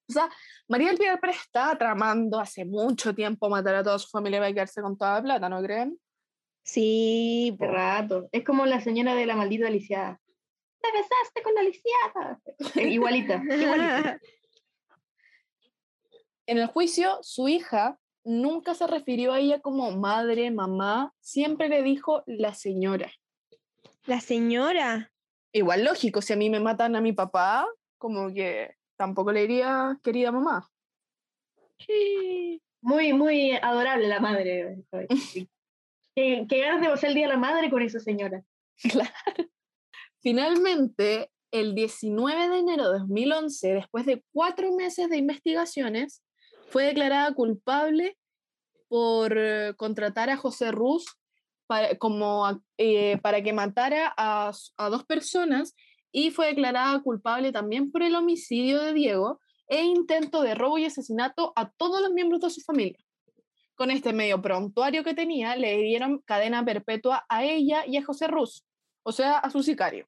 O 0.10 0.12
sea, 0.12 0.28
María 0.68 0.88
del 0.88 0.98
Pilar 0.98 1.20
Pérez 1.20 1.38
estaba 1.40 1.78
tramando 1.78 2.40
hace 2.40 2.66
mucho 2.66 3.14
tiempo 3.14 3.48
matar 3.48 3.76
a 3.76 3.84
toda 3.84 4.00
su 4.00 4.10
familia 4.10 4.40
para 4.40 4.52
quedarse 4.52 4.82
con 4.82 4.98
toda 4.98 5.18
la 5.18 5.22
plata, 5.22 5.50
¿no 5.50 5.62
creen? 5.62 6.00
Sí, 6.64 7.56
de 7.60 7.68
rato. 7.68 8.28
Es 8.32 8.44
como 8.44 8.66
la 8.66 8.82
señora 8.82 9.14
de 9.14 9.28
la 9.28 9.36
maldita 9.36 9.68
aliciada. 9.68 10.20
Te 10.82 10.92
besaste 10.92 11.44
con 11.44 11.54
la 11.54 11.62
aliciada. 11.62 12.40
igualita, 12.92 13.36
igualita. 13.36 14.20
En 16.48 16.58
el 16.58 16.66
juicio, 16.66 17.20
su 17.22 17.48
hija 17.48 18.00
nunca 18.30 18.76
se 18.76 18.86
refirió 18.86 19.34
a 19.34 19.40
ella 19.40 19.60
como 19.60 19.90
madre, 19.92 20.52
mamá, 20.52 21.14
siempre 21.20 21.68
le 21.68 21.82
dijo 21.82 22.24
la 22.28 22.54
señora. 22.54 23.12
La 24.06 24.22
señora. 24.22 25.12
Igual 25.52 25.84
lógico, 25.84 26.22
si 26.22 26.34
a 26.34 26.36
mí 26.36 26.50
me 26.50 26.60
matan 26.60 26.96
a 26.96 27.02
mi 27.02 27.12
papá, 27.12 27.68
como 27.98 28.32
que 28.32 28.76
tampoco 28.98 29.32
le 29.32 29.42
diría 29.42 30.00
querida 30.04 30.32
mamá. 30.32 30.70
Sí. 31.80 32.62
Muy, 32.82 33.14
muy 33.14 33.54
adorable 33.54 34.08
la 34.08 34.20
madre. 34.20 34.78
qué, 36.16 36.46
ganas 36.48 36.82
de 36.82 36.90
pasar 36.90 37.10
el 37.10 37.16
día 37.16 37.28
de 37.28 37.34
la 37.34 37.40
madre 37.40 37.70
con 37.72 37.82
esa 37.82 38.00
señora. 38.00 38.44
Claro. 38.82 39.12
Finalmente, 40.22 41.32
el 41.52 41.74
19 41.74 42.50
de 42.50 42.60
enero 42.60 42.92
de 42.92 43.00
2011, 43.00 43.74
después 43.74 44.06
de 44.06 44.24
cuatro 44.32 44.72
meses 44.76 45.10
de 45.10 45.18
investigaciones, 45.18 46.22
fue 46.70 46.86
declarada 46.86 47.34
culpable 47.34 48.19
por 48.90 49.38
eh, 49.38 49.74
contratar 49.78 50.30
a 50.30 50.38
José 50.38 50.72
Ruz 50.72 51.06
para, 51.68 51.98
como, 51.98 52.62
eh, 52.78 53.18
para 53.22 53.42
que 53.42 53.54
matara 53.54 54.14
a, 54.18 54.52
a 54.78 54.90
dos 54.90 55.06
personas 55.06 55.76
y 56.12 56.32
fue 56.32 56.48
declarada 56.48 57.00
culpable 57.02 57.52
también 57.52 57.92
por 57.92 58.04
el 58.04 58.16
homicidio 58.16 58.82
de 58.82 58.94
Diego 58.94 59.40
e 59.68 59.84
intento 59.84 60.42
de 60.42 60.56
robo 60.56 60.80
y 60.80 60.86
asesinato 60.86 61.54
a 61.56 61.70
todos 61.70 62.02
los 62.02 62.12
miembros 62.12 62.42
de 62.42 62.50
su 62.50 62.62
familia. 62.62 63.00
Con 63.76 63.92
este 63.92 64.12
medio 64.12 64.42
prontuario 64.42 65.04
que 65.04 65.14
tenía, 65.14 65.56
le 65.56 65.78
dieron 65.78 66.20
cadena 66.26 66.66
perpetua 66.66 67.26
a 67.30 67.46
ella 67.46 67.86
y 67.86 67.96
a 67.98 68.04
José 68.04 68.28
Ruz, 68.28 68.66
o 69.04 69.12
sea, 69.12 69.38
a 69.38 69.50
su 69.52 69.64
sicario. 69.64 70.08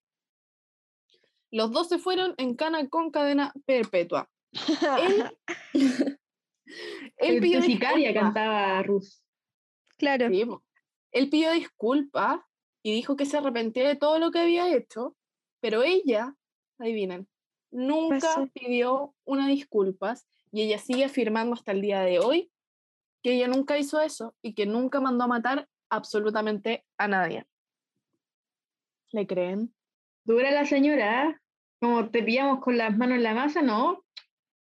Los 1.52 1.72
dos 1.72 1.88
se 1.90 2.00
fueron 2.00 2.34
en 2.38 2.56
cana 2.56 2.90
con 2.90 3.12
cadena 3.12 3.54
perpetua. 3.66 4.30
Él, 5.00 5.38
él 7.18 7.40
pidió 7.40 7.62
sicaria 7.62 8.14
cantaba. 8.14 8.84
Claro. 9.98 10.30
él 11.12 11.30
pidió 11.30 11.52
disculpas 11.52 12.40
y 12.84 12.94
dijo 12.94 13.16
que 13.16 13.26
se 13.26 13.38
arrepentía 13.38 13.88
de 13.88 13.96
todo 13.96 14.20
lo 14.20 14.32
que 14.32 14.40
había 14.40 14.76
hecho 14.76 15.16
pero 15.62 15.84
ella, 15.84 16.36
adivinen, 16.80 17.28
nunca 17.70 18.50
pidió 18.54 19.16
una 19.24 19.48
disculpas 19.48 20.28
y 20.52 20.64
ella 20.64 20.80
sigue 20.80 21.06
afirmando 21.06 21.54
hasta 21.54 21.72
el 21.72 21.82
día 21.82 22.02
de 22.02 22.20
hoy 22.20 22.52
que 23.24 23.34
ella 23.34 23.48
nunca 23.48 23.78
hizo 23.78 24.02
eso 24.02 24.36
y 24.42 24.56
que 24.56 24.66
nunca 24.66 25.00
mandó 25.00 25.24
a 25.26 25.28
matar 25.28 25.70
absolutamente 25.90 26.84
a 26.98 27.08
nadie. 27.08 27.46
¿Le 29.12 29.28
creen? 29.28 29.74
Dura 30.24 30.52
la 30.52 30.66
señora, 30.66 31.30
¿eh? 31.30 31.38
Como 31.80 32.10
te 32.10 32.24
pillamos 32.24 32.60
con 32.60 32.78
las 32.78 32.98
manos 32.98 33.18
en 33.18 33.24
la 33.24 33.34
masa, 33.36 33.62
no. 33.62 34.04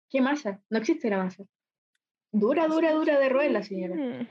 ¿Qué 0.08 0.20
masa? 0.20 0.62
No 0.70 0.78
existe 0.78 1.10
la 1.10 1.18
masa. 1.18 1.44
Dura, 2.38 2.66
dura, 2.68 2.92
dura 2.92 3.18
de 3.18 3.29
roer 3.29 3.51
la 3.51 3.62
señora. 3.62 4.29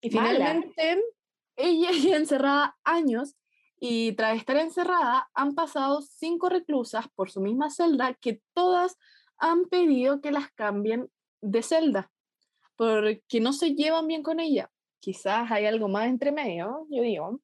Y 0.00 0.10
finalmente, 0.10 1.02
ella 1.56 1.90
ya 2.02 2.16
encerrada 2.16 2.76
años 2.84 3.36
y 3.80 4.12
tras 4.12 4.36
estar 4.36 4.56
encerrada 4.56 5.28
han 5.34 5.54
pasado 5.54 6.02
cinco 6.02 6.48
reclusas 6.48 7.06
por 7.14 7.30
su 7.30 7.40
misma 7.40 7.70
celda 7.70 8.14
que 8.14 8.40
todas 8.54 8.96
han 9.38 9.66
pedido 9.66 10.20
que 10.20 10.32
las 10.32 10.50
cambien 10.50 11.08
de 11.40 11.62
celda 11.62 12.10
porque 12.78 13.40
no 13.40 13.52
se 13.52 13.74
llevan 13.74 14.06
bien 14.06 14.22
con 14.22 14.38
ella. 14.38 14.70
Quizás 15.00 15.50
hay 15.50 15.66
algo 15.66 15.88
más 15.88 16.06
entre 16.06 16.30
medio, 16.30 16.86
yo 16.88 17.02
digo. 17.02 17.40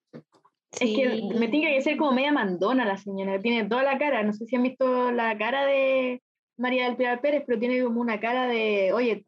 Es 0.71 0.95
que 0.95 1.29
me 1.39 1.49
tiene 1.49 1.75
que 1.75 1.83
ser 1.83 1.97
como 1.97 2.13
media 2.13 2.33
mandona 2.33 2.85
la 2.85 2.97
señora, 2.97 3.41
tiene 3.41 3.69
toda 3.69 3.83
la 3.83 3.99
cara, 3.99 4.23
no 4.23 4.33
sé 4.33 4.47
si 4.47 4.57
han 4.57 4.63
visto 4.63 5.11
la 5.11 5.37
cara 5.37 5.67
de 5.67 6.23
María 6.57 6.85
del 6.85 6.97
Pilar 6.97 7.21
Pérez, 7.21 7.45
pero 7.47 7.59
tiene 7.59 7.83
como 7.83 8.01
una 8.01 8.21
cara 8.21 8.47
de, 8.47 8.93
oye, 8.93 9.27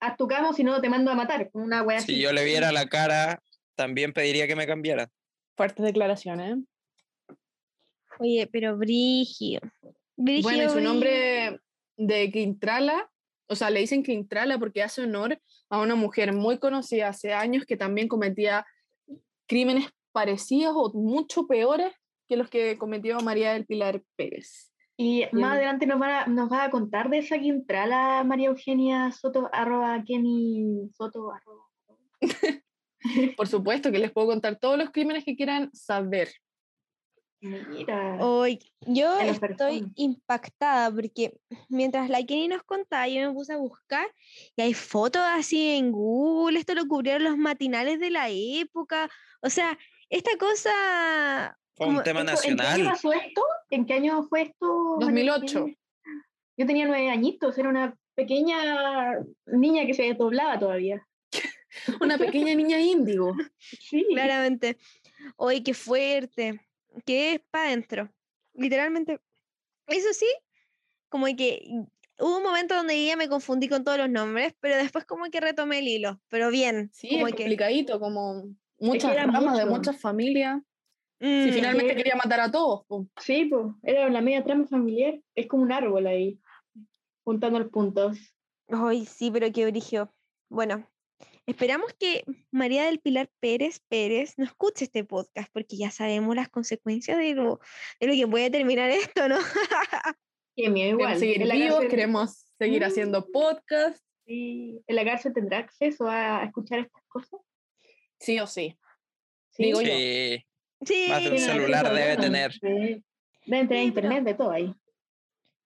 haz 0.00 0.16
tu 0.16 0.26
camo 0.26 0.52
si 0.52 0.64
no 0.64 0.80
te 0.80 0.88
mando 0.88 1.10
a 1.10 1.14
matar, 1.14 1.50
una 1.52 1.82
wea 1.82 2.00
Si 2.00 2.20
yo 2.20 2.32
le 2.32 2.44
viera 2.44 2.72
la 2.72 2.86
cara, 2.86 3.42
también 3.74 4.12
pediría 4.12 4.46
que 4.46 4.56
me 4.56 4.66
cambiara. 4.66 5.10
Fuertes 5.56 5.84
declaraciones. 5.84 6.58
Oye, 8.18 8.48
pero 8.52 8.76
Brigio. 8.76 9.60
Bueno, 10.16 10.64
y 10.64 10.68
su 10.68 10.80
nombre 10.80 11.60
de 11.96 12.30
Quintrala, 12.30 13.10
o 13.48 13.56
sea, 13.56 13.70
le 13.70 13.80
dicen 13.80 14.02
Quintrala 14.02 14.58
porque 14.58 14.82
hace 14.82 15.02
honor 15.02 15.40
a 15.70 15.80
una 15.80 15.94
mujer 15.94 16.32
muy 16.32 16.58
conocida 16.58 17.08
hace 17.08 17.32
años 17.32 17.64
que 17.64 17.76
también 17.76 18.08
cometía 18.08 18.66
crímenes 19.46 19.88
parecidos 20.12 20.74
o 20.76 20.92
mucho 20.92 21.46
peores 21.46 21.92
que 22.28 22.36
los 22.36 22.50
que 22.50 22.76
cometió 22.78 23.18
María 23.20 23.52
del 23.52 23.66
Pilar 23.66 24.02
Pérez. 24.16 24.70
Y 25.02 25.20
Bien. 25.20 25.30
más 25.32 25.52
adelante 25.56 25.86
nos 25.86 25.98
va, 25.98 26.20
a, 26.20 26.26
nos 26.26 26.52
va 26.52 26.64
a 26.64 26.70
contar 26.70 27.08
de 27.08 27.16
esa 27.16 27.38
quintrala 27.38 28.22
María 28.22 28.48
Eugenia 28.48 29.10
Soto, 29.12 29.48
arroba 29.50 30.04
Kenny 30.04 30.90
Soto, 30.94 31.32
arroba. 31.32 31.64
Por 33.38 33.48
supuesto 33.48 33.90
que 33.90 33.98
les 33.98 34.12
puedo 34.12 34.26
contar 34.26 34.56
todos 34.56 34.76
los 34.76 34.90
crímenes 34.90 35.24
que 35.24 35.36
quieran 35.36 35.70
saber. 35.72 36.28
Mira. 37.40 38.18
Hoy, 38.20 38.58
yo 38.82 39.18
estoy 39.20 39.38
persona. 39.38 39.92
impactada 39.94 40.94
porque 40.94 41.32
mientras 41.70 42.10
la 42.10 42.22
Kenny 42.22 42.48
nos 42.48 42.62
contaba, 42.64 43.08
yo 43.08 43.26
me 43.26 43.32
puse 43.32 43.54
a 43.54 43.56
buscar 43.56 44.06
y 44.54 44.60
hay 44.60 44.74
fotos 44.74 45.22
así 45.24 45.76
en 45.76 45.92
Google, 45.92 46.58
esto 46.58 46.74
lo 46.74 46.86
cubrieron 46.86 47.24
los 47.24 47.38
matinales 47.38 48.00
de 48.00 48.10
la 48.10 48.28
época, 48.28 49.08
o 49.40 49.48
sea, 49.48 49.78
esta 50.10 50.36
cosa, 50.36 51.56
Fue 51.74 51.86
un 51.86 51.92
Como 51.94 52.02
tema 52.02 52.20
Esto, 52.20 52.32
¿En 52.46 52.58
qué 52.58 52.62
nacional. 52.62 52.92
pasó 52.92 53.12
esto? 53.14 53.42
¿En 53.70 53.86
qué 53.86 53.94
año 53.94 54.22
fue 54.24 54.42
esto? 54.42 54.96
María 55.00 55.32
2008. 55.32 55.58
Eugenia? 55.58 55.76
Yo 56.56 56.66
tenía 56.66 56.86
nueve 56.86 57.08
añitos, 57.08 57.56
era 57.56 57.68
una 57.68 57.96
pequeña 58.14 59.18
niña 59.46 59.86
que 59.86 59.94
se 59.94 60.02
desdoblaba 60.02 60.58
todavía. 60.58 61.06
Una 62.00 62.18
pequeña 62.18 62.54
niña 62.54 62.80
índigo. 62.80 63.34
Sí, 63.58 64.04
claramente, 64.10 64.76
hoy 65.36 65.62
qué 65.62 65.72
fuerte, 65.74 66.60
que 67.06 67.34
es 67.34 67.40
para 67.50 67.68
adentro, 67.68 68.12
literalmente, 68.54 69.20
eso 69.86 70.12
sí, 70.12 70.26
como 71.08 71.26
que 71.36 71.62
hubo 72.18 72.36
un 72.36 72.42
momento 72.42 72.74
donde 72.74 73.04
ya 73.06 73.16
me 73.16 73.28
confundí 73.28 73.68
con 73.68 73.84
todos 73.84 73.98
los 73.98 74.10
nombres, 74.10 74.54
pero 74.60 74.76
después 74.76 75.04
como 75.06 75.24
que 75.30 75.40
retomé 75.40 75.78
el 75.78 75.88
hilo, 75.88 76.20
pero 76.28 76.50
bien, 76.50 76.90
Sí, 76.92 77.08
como 77.10 77.28
es 77.28 77.34
que... 77.34 77.44
complicadito, 77.44 77.98
como 78.00 78.44
muchas 78.78 79.14
ramas 79.16 79.56
de 79.56 79.64
mucho. 79.64 79.76
muchas 79.76 80.00
familias. 80.00 80.60
Si 81.20 81.26
mm, 81.26 81.52
finalmente 81.52 81.90
que- 81.92 81.96
quería 81.96 82.16
matar 82.16 82.40
a 82.40 82.50
todos. 82.50 82.84
po. 82.86 83.06
Sí, 83.20 83.44
pues, 83.46 83.66
era 83.82 84.08
la 84.08 84.20
media 84.22 84.42
trama 84.42 84.66
familiar. 84.66 85.20
Es 85.34 85.46
como 85.46 85.62
un 85.64 85.72
árbol 85.72 86.06
ahí, 86.06 86.40
juntando 87.24 87.58
los 87.58 87.68
puntos. 87.70 88.18
Ay, 88.68 89.04
sí, 89.06 89.30
pero 89.30 89.52
qué 89.52 89.66
brigio. 89.66 90.14
Bueno, 90.48 90.88
esperamos 91.46 91.92
que 91.98 92.24
María 92.50 92.84
del 92.86 93.00
Pilar 93.00 93.28
Pérez 93.40 93.80
Pérez 93.88 94.34
no 94.38 94.44
escuche 94.44 94.84
este 94.86 95.04
podcast, 95.04 95.50
porque 95.52 95.76
ya 95.76 95.90
sabemos 95.90 96.34
las 96.36 96.48
consecuencias 96.48 97.18
de 97.18 97.34
lo, 97.34 97.60
de 98.00 98.06
lo 98.06 98.14
que 98.14 98.26
puede 98.26 98.50
terminar 98.50 98.90
esto, 99.14 99.28
¿no? 99.28 99.36
Que 100.56 100.70
mío 100.70 100.86
igual. 100.86 100.98
Queremos 101.14 101.18
seguir 101.20 101.42
en 101.42 101.48
la 101.48 101.54
vivos, 101.54 101.70
cárcel- 101.80 101.88
queremos 101.90 102.46
seguir 102.58 102.82
Mm. 102.82 102.84
haciendo 102.86 103.26
podcast. 103.30 104.02
sí, 104.26 104.80
¿En 104.86 104.96
la 104.96 105.04
cárcel 105.04 105.32
tendrá 105.34 105.58
acceso 105.58 106.06
a 106.08 106.44
escuchar 106.44 106.78
estas 106.80 107.02
cosas? 107.08 107.40
Sí 108.20 108.38
o 108.40 108.46
sí. 108.46 108.78
Sí. 109.50 109.64
Digo 109.64 109.80
yo. 109.82 109.92
Sí, 110.84 111.06
Más 111.08 111.22
de 111.24 111.30
un 111.30 111.38
celular 111.38 111.92
debe 111.92 112.16
tener. 112.16 112.52
Sí. 112.52 113.04
Deben 113.46 113.68
tener 113.68 113.84
Sí, 113.84 113.90
pero- 113.92 114.06
internet 114.06 114.24
de 114.24 114.34
todo 114.34 114.50
ahí. 114.50 114.74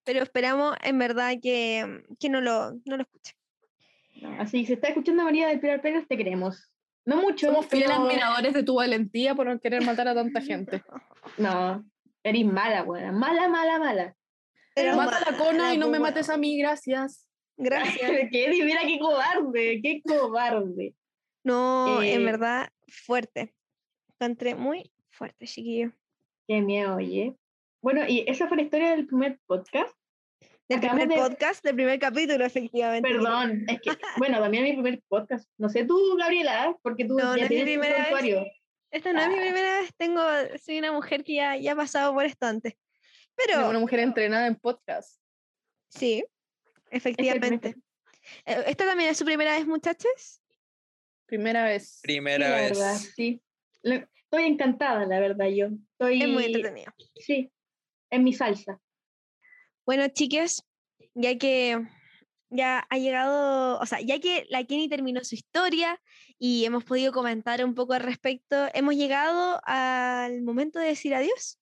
pero 0.03 0.21
esperamos 0.23 0.75
en 0.83 0.99
verdad 0.99 1.33
que, 1.41 2.03
que 2.19 2.29
no, 2.29 2.41
lo, 2.41 2.73
no 2.85 2.97
lo 2.97 3.01
escuche. 3.03 3.33
No, 4.21 4.41
Así 4.41 4.61
que 4.61 4.67
si 4.67 4.73
está 4.73 4.89
escuchando 4.89 5.23
María 5.23 5.47
del 5.47 5.59
Pilar 5.59 5.81
Pérez, 5.81 6.07
te 6.07 6.15
queremos. 6.17 6.71
No 7.05 7.17
mucho. 7.17 7.47
Somos 7.47 7.65
fieles 7.67 7.89
pero- 7.89 8.03
admiradores 8.03 8.53
de 8.53 8.63
tu 8.63 8.75
valentía 8.75 9.35
por 9.35 9.47
no 9.47 9.59
querer 9.59 9.83
matar 9.83 10.07
a 10.07 10.15
tanta 10.15 10.41
gente. 10.41 10.83
No, 11.37 11.83
eres 12.23 12.45
mala, 12.45 12.83
buena. 12.83 13.11
Mala, 13.11 13.47
mala, 13.47 13.79
mala. 13.79 14.15
Pero 14.75 14.95
Mata 14.95 15.17
a 15.17 15.31
la 15.31 15.37
cona 15.37 15.73
y 15.73 15.77
no 15.77 15.87
me 15.87 15.97
mala, 15.99 16.11
mates 16.11 16.29
a 16.29 16.37
mí, 16.37 16.57
gracias. 16.59 17.27
Gracias. 17.57 18.11
¿Qué? 18.31 18.49
Mira 18.63 18.81
qué 18.85 18.99
cobarde, 18.99 19.79
qué 19.81 20.01
cobarde. 20.03 20.93
No, 21.43 22.01
en 22.03 22.21
Eh, 22.21 22.23
verdad, 22.23 22.69
fuerte. 22.87 23.55
Encontré 24.19 24.53
muy 24.55 24.91
fuerte, 25.15 25.45
chiquillo. 25.47 25.91
Qué 26.47 26.61
miedo, 26.61 26.95
oye. 26.95 27.35
Bueno, 27.81 28.01
y 28.07 28.23
esa 28.27 28.47
fue 28.47 28.57
la 28.57 28.63
historia 28.63 28.91
del 28.91 29.07
primer 29.07 29.39
podcast. 29.45 29.95
Del 30.67 30.79
primer 30.79 31.07
de- 31.07 31.15
podcast, 31.15 31.63
del 31.63 31.75
primer 31.75 31.99
capítulo, 31.99 32.43
efectivamente. 32.45 33.07
Perdón, 33.07 33.65
es 33.67 33.79
que, 33.81 33.91
bueno, 34.17 34.39
también 34.39 34.63
mi 34.63 34.73
primer 34.73 35.01
podcast. 35.07 35.47
No 35.57 35.69
sé 35.69 35.85
tú, 35.85 36.15
Gabriela, 36.17 36.75
porque 36.81 37.05
tú 37.05 37.15
No, 37.17 37.25
no 37.31 37.37
ya 37.37 37.43
es 37.45 37.49
mi 37.51 37.57
tu 37.59 37.63
primera 37.63 38.09
vez. 38.11 38.47
Esta 38.91 39.13
no 39.13 39.21
es 39.21 39.27
mi 39.27 39.35
Ah. 39.35 39.41
primera 39.41 39.79
vez, 39.81 39.93
tengo, 39.95 40.21
soy 40.63 40.79
una 40.79 40.91
mujer 40.91 41.23
que 41.23 41.35
ya, 41.35 41.55
ya 41.57 41.73
ha 41.73 41.75
pasado 41.75 42.13
por 42.13 42.25
esto 42.25 42.45
antes. 42.47 42.73
Pero 43.35 43.69
una 43.69 43.79
mujer 43.79 43.99
entrenada 43.99 44.47
en 44.47 44.55
podcast. 44.55 45.19
sí, 45.89 46.23
Es 46.89 46.97
efectivamente. 47.05 47.75
Eh, 48.45 48.63
¿Esta 48.67 48.85
también 48.85 49.09
es 49.11 49.17
su 49.17 49.25
primera 49.25 49.55
vez, 49.55 49.67
muchachos? 49.67 50.41
Primera 51.27 51.63
vez. 51.65 51.99
Primera 52.01 52.49
vez. 52.55 52.69
verdad, 52.71 52.95
sí. 53.15 53.41
Lo- 53.83 54.07
Estoy 54.25 54.45
encantada, 54.45 55.05
la 55.05 55.19
verdad, 55.19 55.47
yo. 55.47 55.67
Estoy, 55.91 56.21
Es 56.21 56.29
muy 56.29 56.45
entretenido. 56.45 56.93
sí, 57.15 57.51
en 58.09 58.23
mi 58.23 58.33
salsa. 58.33 58.79
Bueno, 59.85 60.07
chiques, 60.09 60.63
ya 61.13 61.37
que 61.37 61.85
ya 62.49 62.85
ha 62.89 62.97
llegado, 62.97 63.79
o 63.79 63.85
sea, 63.85 64.01
ya 64.01 64.19
que 64.19 64.45
la 64.49 64.63
Kenny 64.63 64.89
terminó 64.89 65.23
su 65.23 65.35
historia 65.35 66.01
y 66.39 66.65
hemos 66.65 66.83
podido 66.83 67.11
comentar 67.11 67.63
un 67.63 67.75
poco 67.75 67.93
al 67.93 68.01
respecto, 68.01 68.67
hemos 68.73 68.95
llegado 68.95 69.59
al 69.63 70.41
momento 70.41 70.79
de 70.79 70.87
decir 70.87 71.13
adiós. 71.13 71.59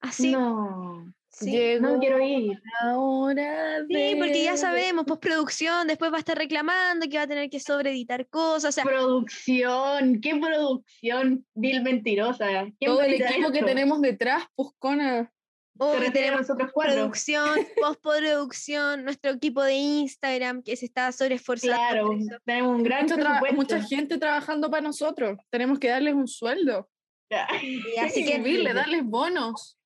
Así, 0.00 0.32
No, 0.32 1.12
sí. 1.36 1.50
Llegó 1.50 1.88
no 1.88 1.98
quiero 1.98 2.20
ir. 2.20 2.60
la 2.82 2.98
hora 2.98 3.82
de... 3.82 4.10
Sí, 4.10 4.16
porque 4.18 4.42
ya 4.44 4.56
sabemos, 4.56 5.04
postproducción, 5.04 5.86
después 5.86 6.10
va 6.12 6.16
a 6.16 6.20
estar 6.20 6.36
reclamando 6.38 7.06
que 7.08 7.16
va 7.16 7.24
a 7.24 7.26
tener 7.28 7.50
que 7.50 7.60
sobreeditar 7.60 8.26
cosas, 8.28 8.70
o 8.70 8.72
sea, 8.72 8.84
Producción, 8.84 10.20
qué 10.20 10.36
producción, 10.36 11.46
vil 11.54 11.82
mentirosa. 11.82 12.46
¿Quién 12.46 12.74
Todo 12.90 13.02
el 13.02 13.14
equipo 13.14 13.50
que 13.52 13.62
tenemos 13.62 14.00
detrás, 14.00 14.44
pues, 14.54 14.68
Puscona. 14.70 15.30
hoy 15.78 16.06
a 16.06 16.12
tenemos 16.12 16.46
producción, 16.74 17.48
postproducción, 17.80 19.04
nuestro 19.04 19.32
equipo 19.32 19.62
de 19.62 19.74
Instagram 19.74 20.62
que 20.62 20.76
se 20.76 20.86
está 20.86 21.10
sobreesforzando. 21.12 21.76
Claro, 21.76 22.10
tenemos 22.44 22.76
un 22.76 22.82
gran 22.82 23.02
Mucho 23.02 23.16
tra- 23.16 23.40
presupuesto. 23.40 23.56
mucha 23.56 23.82
gente 23.82 24.18
trabajando 24.18 24.70
para 24.70 24.82
nosotros. 24.82 25.38
Tenemos 25.50 25.78
que 25.78 25.88
darles 25.88 26.14
un 26.14 26.28
sueldo. 26.28 26.88
Ya. 27.30 27.48
Y 27.60 27.98
así 27.98 28.24
que 28.24 28.36
Subirle, 28.36 28.74
darles 28.74 29.02
bonos. 29.02 29.78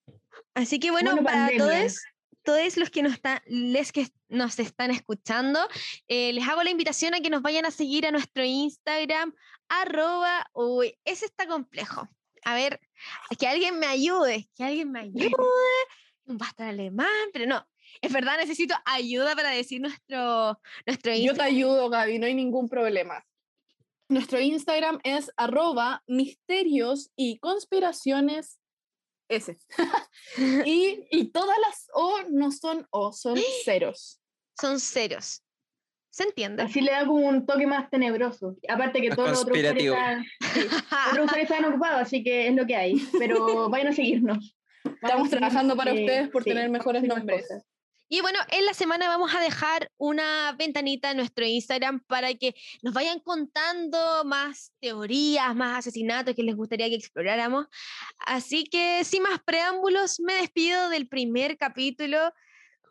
Así 0.54 0.78
que 0.78 0.90
bueno, 0.90 1.12
Bueno, 1.12 1.24
para 1.26 1.56
todos, 1.56 2.00
todos 2.42 2.76
los 2.76 2.90
que 2.90 3.02
nos, 3.02 3.18
les 3.46 3.92
que 3.92 4.08
nos 4.28 4.58
están 4.58 4.90
escuchando, 4.90 5.60
eh, 6.08 6.32
les 6.32 6.46
hago 6.46 6.62
la 6.62 6.70
invitación 6.70 7.14
a 7.14 7.20
que 7.20 7.30
nos 7.30 7.42
vayan 7.42 7.66
a 7.66 7.70
seguir 7.70 8.06
a 8.06 8.10
nuestro 8.10 8.44
Instagram, 8.44 9.34
arroba, 9.68 10.46
uy, 10.54 10.98
ese 11.04 11.26
está 11.26 11.46
complejo. 11.46 12.08
A 12.44 12.54
ver, 12.54 12.80
que 13.38 13.46
alguien 13.46 13.78
me 13.78 13.86
ayude, 13.86 14.48
que 14.56 14.64
alguien 14.64 14.90
me 14.90 15.00
ayude, 15.00 15.32
un 16.24 16.38
pastor 16.38 16.66
alemán, 16.66 17.08
pero 17.32 17.46
no, 17.46 17.66
es 18.00 18.12
verdad, 18.12 18.36
necesito 18.38 18.74
ayuda 18.84 19.34
para 19.34 19.50
decir 19.50 19.80
nuestro, 19.80 20.60
nuestro 20.86 21.12
Yo 21.12 21.16
te 21.16 21.22
Instagram. 21.22 21.46
ayudo, 21.54 21.90
Gaby, 21.90 22.18
no 22.18 22.26
hay 22.26 22.34
ningún 22.34 22.68
problema. 22.68 23.24
Nuestro 24.08 24.40
Instagram 24.40 25.00
es 25.04 25.30
arroba 25.36 26.02
misterios 26.06 27.10
y 27.14 27.38
conspiraciones 27.40 28.58
S. 29.28 29.56
y, 30.66 31.06
y 31.10 31.30
todas 31.30 31.56
las 31.66 31.88
O 31.92 32.18
no 32.30 32.50
son 32.52 32.86
O, 32.90 33.12
son 33.12 33.38
ceros. 33.64 34.20
Son 34.60 34.80
ceros. 34.80 35.42
¿Se 36.10 36.24
entiende? 36.24 36.64
Así 36.64 36.80
le 36.80 36.90
da 36.90 37.06
como 37.06 37.28
un 37.28 37.46
toque 37.46 37.66
más 37.66 37.88
tenebroso. 37.90 38.56
Aparte 38.68 39.00
que 39.00 39.10
todos 39.10 39.30
los 39.30 39.42
otros 39.42 39.56
están, 39.56 40.24
sí, 40.52 40.60
otros 41.12 41.36
están 41.36 41.64
ocupados, 41.66 42.02
así 42.02 42.24
que 42.24 42.48
es 42.48 42.56
lo 42.56 42.66
que 42.66 42.74
hay. 42.74 42.96
Pero 43.18 43.68
vayan 43.70 43.88
a 43.88 43.92
seguirnos. 43.92 44.56
Estamos 44.84 45.30
trabajando 45.30 45.76
para 45.76 45.92
ustedes 45.92 46.28
por 46.30 46.42
sí, 46.42 46.50
tener 46.50 46.70
mejores 46.70 47.04
nombres. 47.04 47.42
cosas. 47.42 47.64
Y 48.10 48.22
bueno, 48.22 48.38
en 48.50 48.64
la 48.64 48.72
semana 48.72 49.06
vamos 49.06 49.34
a 49.34 49.40
dejar 49.40 49.92
una 49.98 50.52
ventanita 50.52 51.10
en 51.10 51.18
nuestro 51.18 51.44
Instagram 51.44 52.00
para 52.06 52.32
que 52.34 52.54
nos 52.80 52.94
vayan 52.94 53.20
contando 53.20 54.24
más 54.24 54.72
teorías, 54.80 55.54
más 55.54 55.78
asesinatos 55.78 56.34
que 56.34 56.42
les 56.42 56.56
gustaría 56.56 56.88
que 56.88 56.94
exploráramos. 56.94 57.66
Así 58.18 58.64
que 58.64 59.04
sin 59.04 59.24
más 59.24 59.40
preámbulos, 59.44 60.20
me 60.20 60.34
despido 60.34 60.88
del 60.88 61.06
primer 61.06 61.58
capítulo 61.58 62.32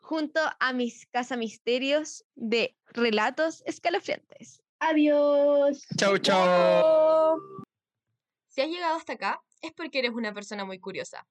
junto 0.01 0.39
a 0.59 0.73
mis 0.73 1.07
Casa 1.07 1.35
Misterios 1.35 2.23
de 2.35 2.77
Relatos 2.85 3.63
Escalofriantes. 3.65 4.61
Adiós. 4.79 5.81
Chau, 5.97 6.19
chau. 6.19 7.39
Si 8.47 8.61
has 8.61 8.69
llegado 8.69 8.97
hasta 8.97 9.13
acá, 9.13 9.41
es 9.63 9.73
porque 9.73 9.97
eres 9.97 10.11
una 10.11 10.31
persona 10.31 10.63
muy 10.63 10.79
curiosa. 10.79 11.27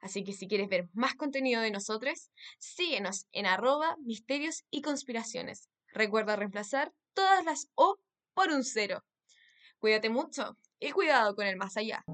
Así 0.00 0.24
que 0.24 0.32
si 0.32 0.48
quieres 0.48 0.68
ver 0.68 0.88
más 0.92 1.14
contenido 1.14 1.62
de 1.62 1.70
nosotros, 1.70 2.30
síguenos 2.58 3.26
en 3.32 3.46
arroba 3.46 3.96
misterios 4.04 4.64
y 4.70 4.82
conspiraciones. 4.82 5.68
Recuerda 5.92 6.36
reemplazar 6.36 6.92
todas 7.14 7.44
las 7.44 7.68
O 7.74 7.98
por 8.34 8.50
un 8.50 8.64
cero. 8.64 9.04
Cuídate 9.78 10.10
mucho 10.10 10.56
y 10.78 10.90
cuidado 10.90 11.34
con 11.34 11.46
el 11.46 11.56
más 11.56 11.76
allá. 11.76 12.04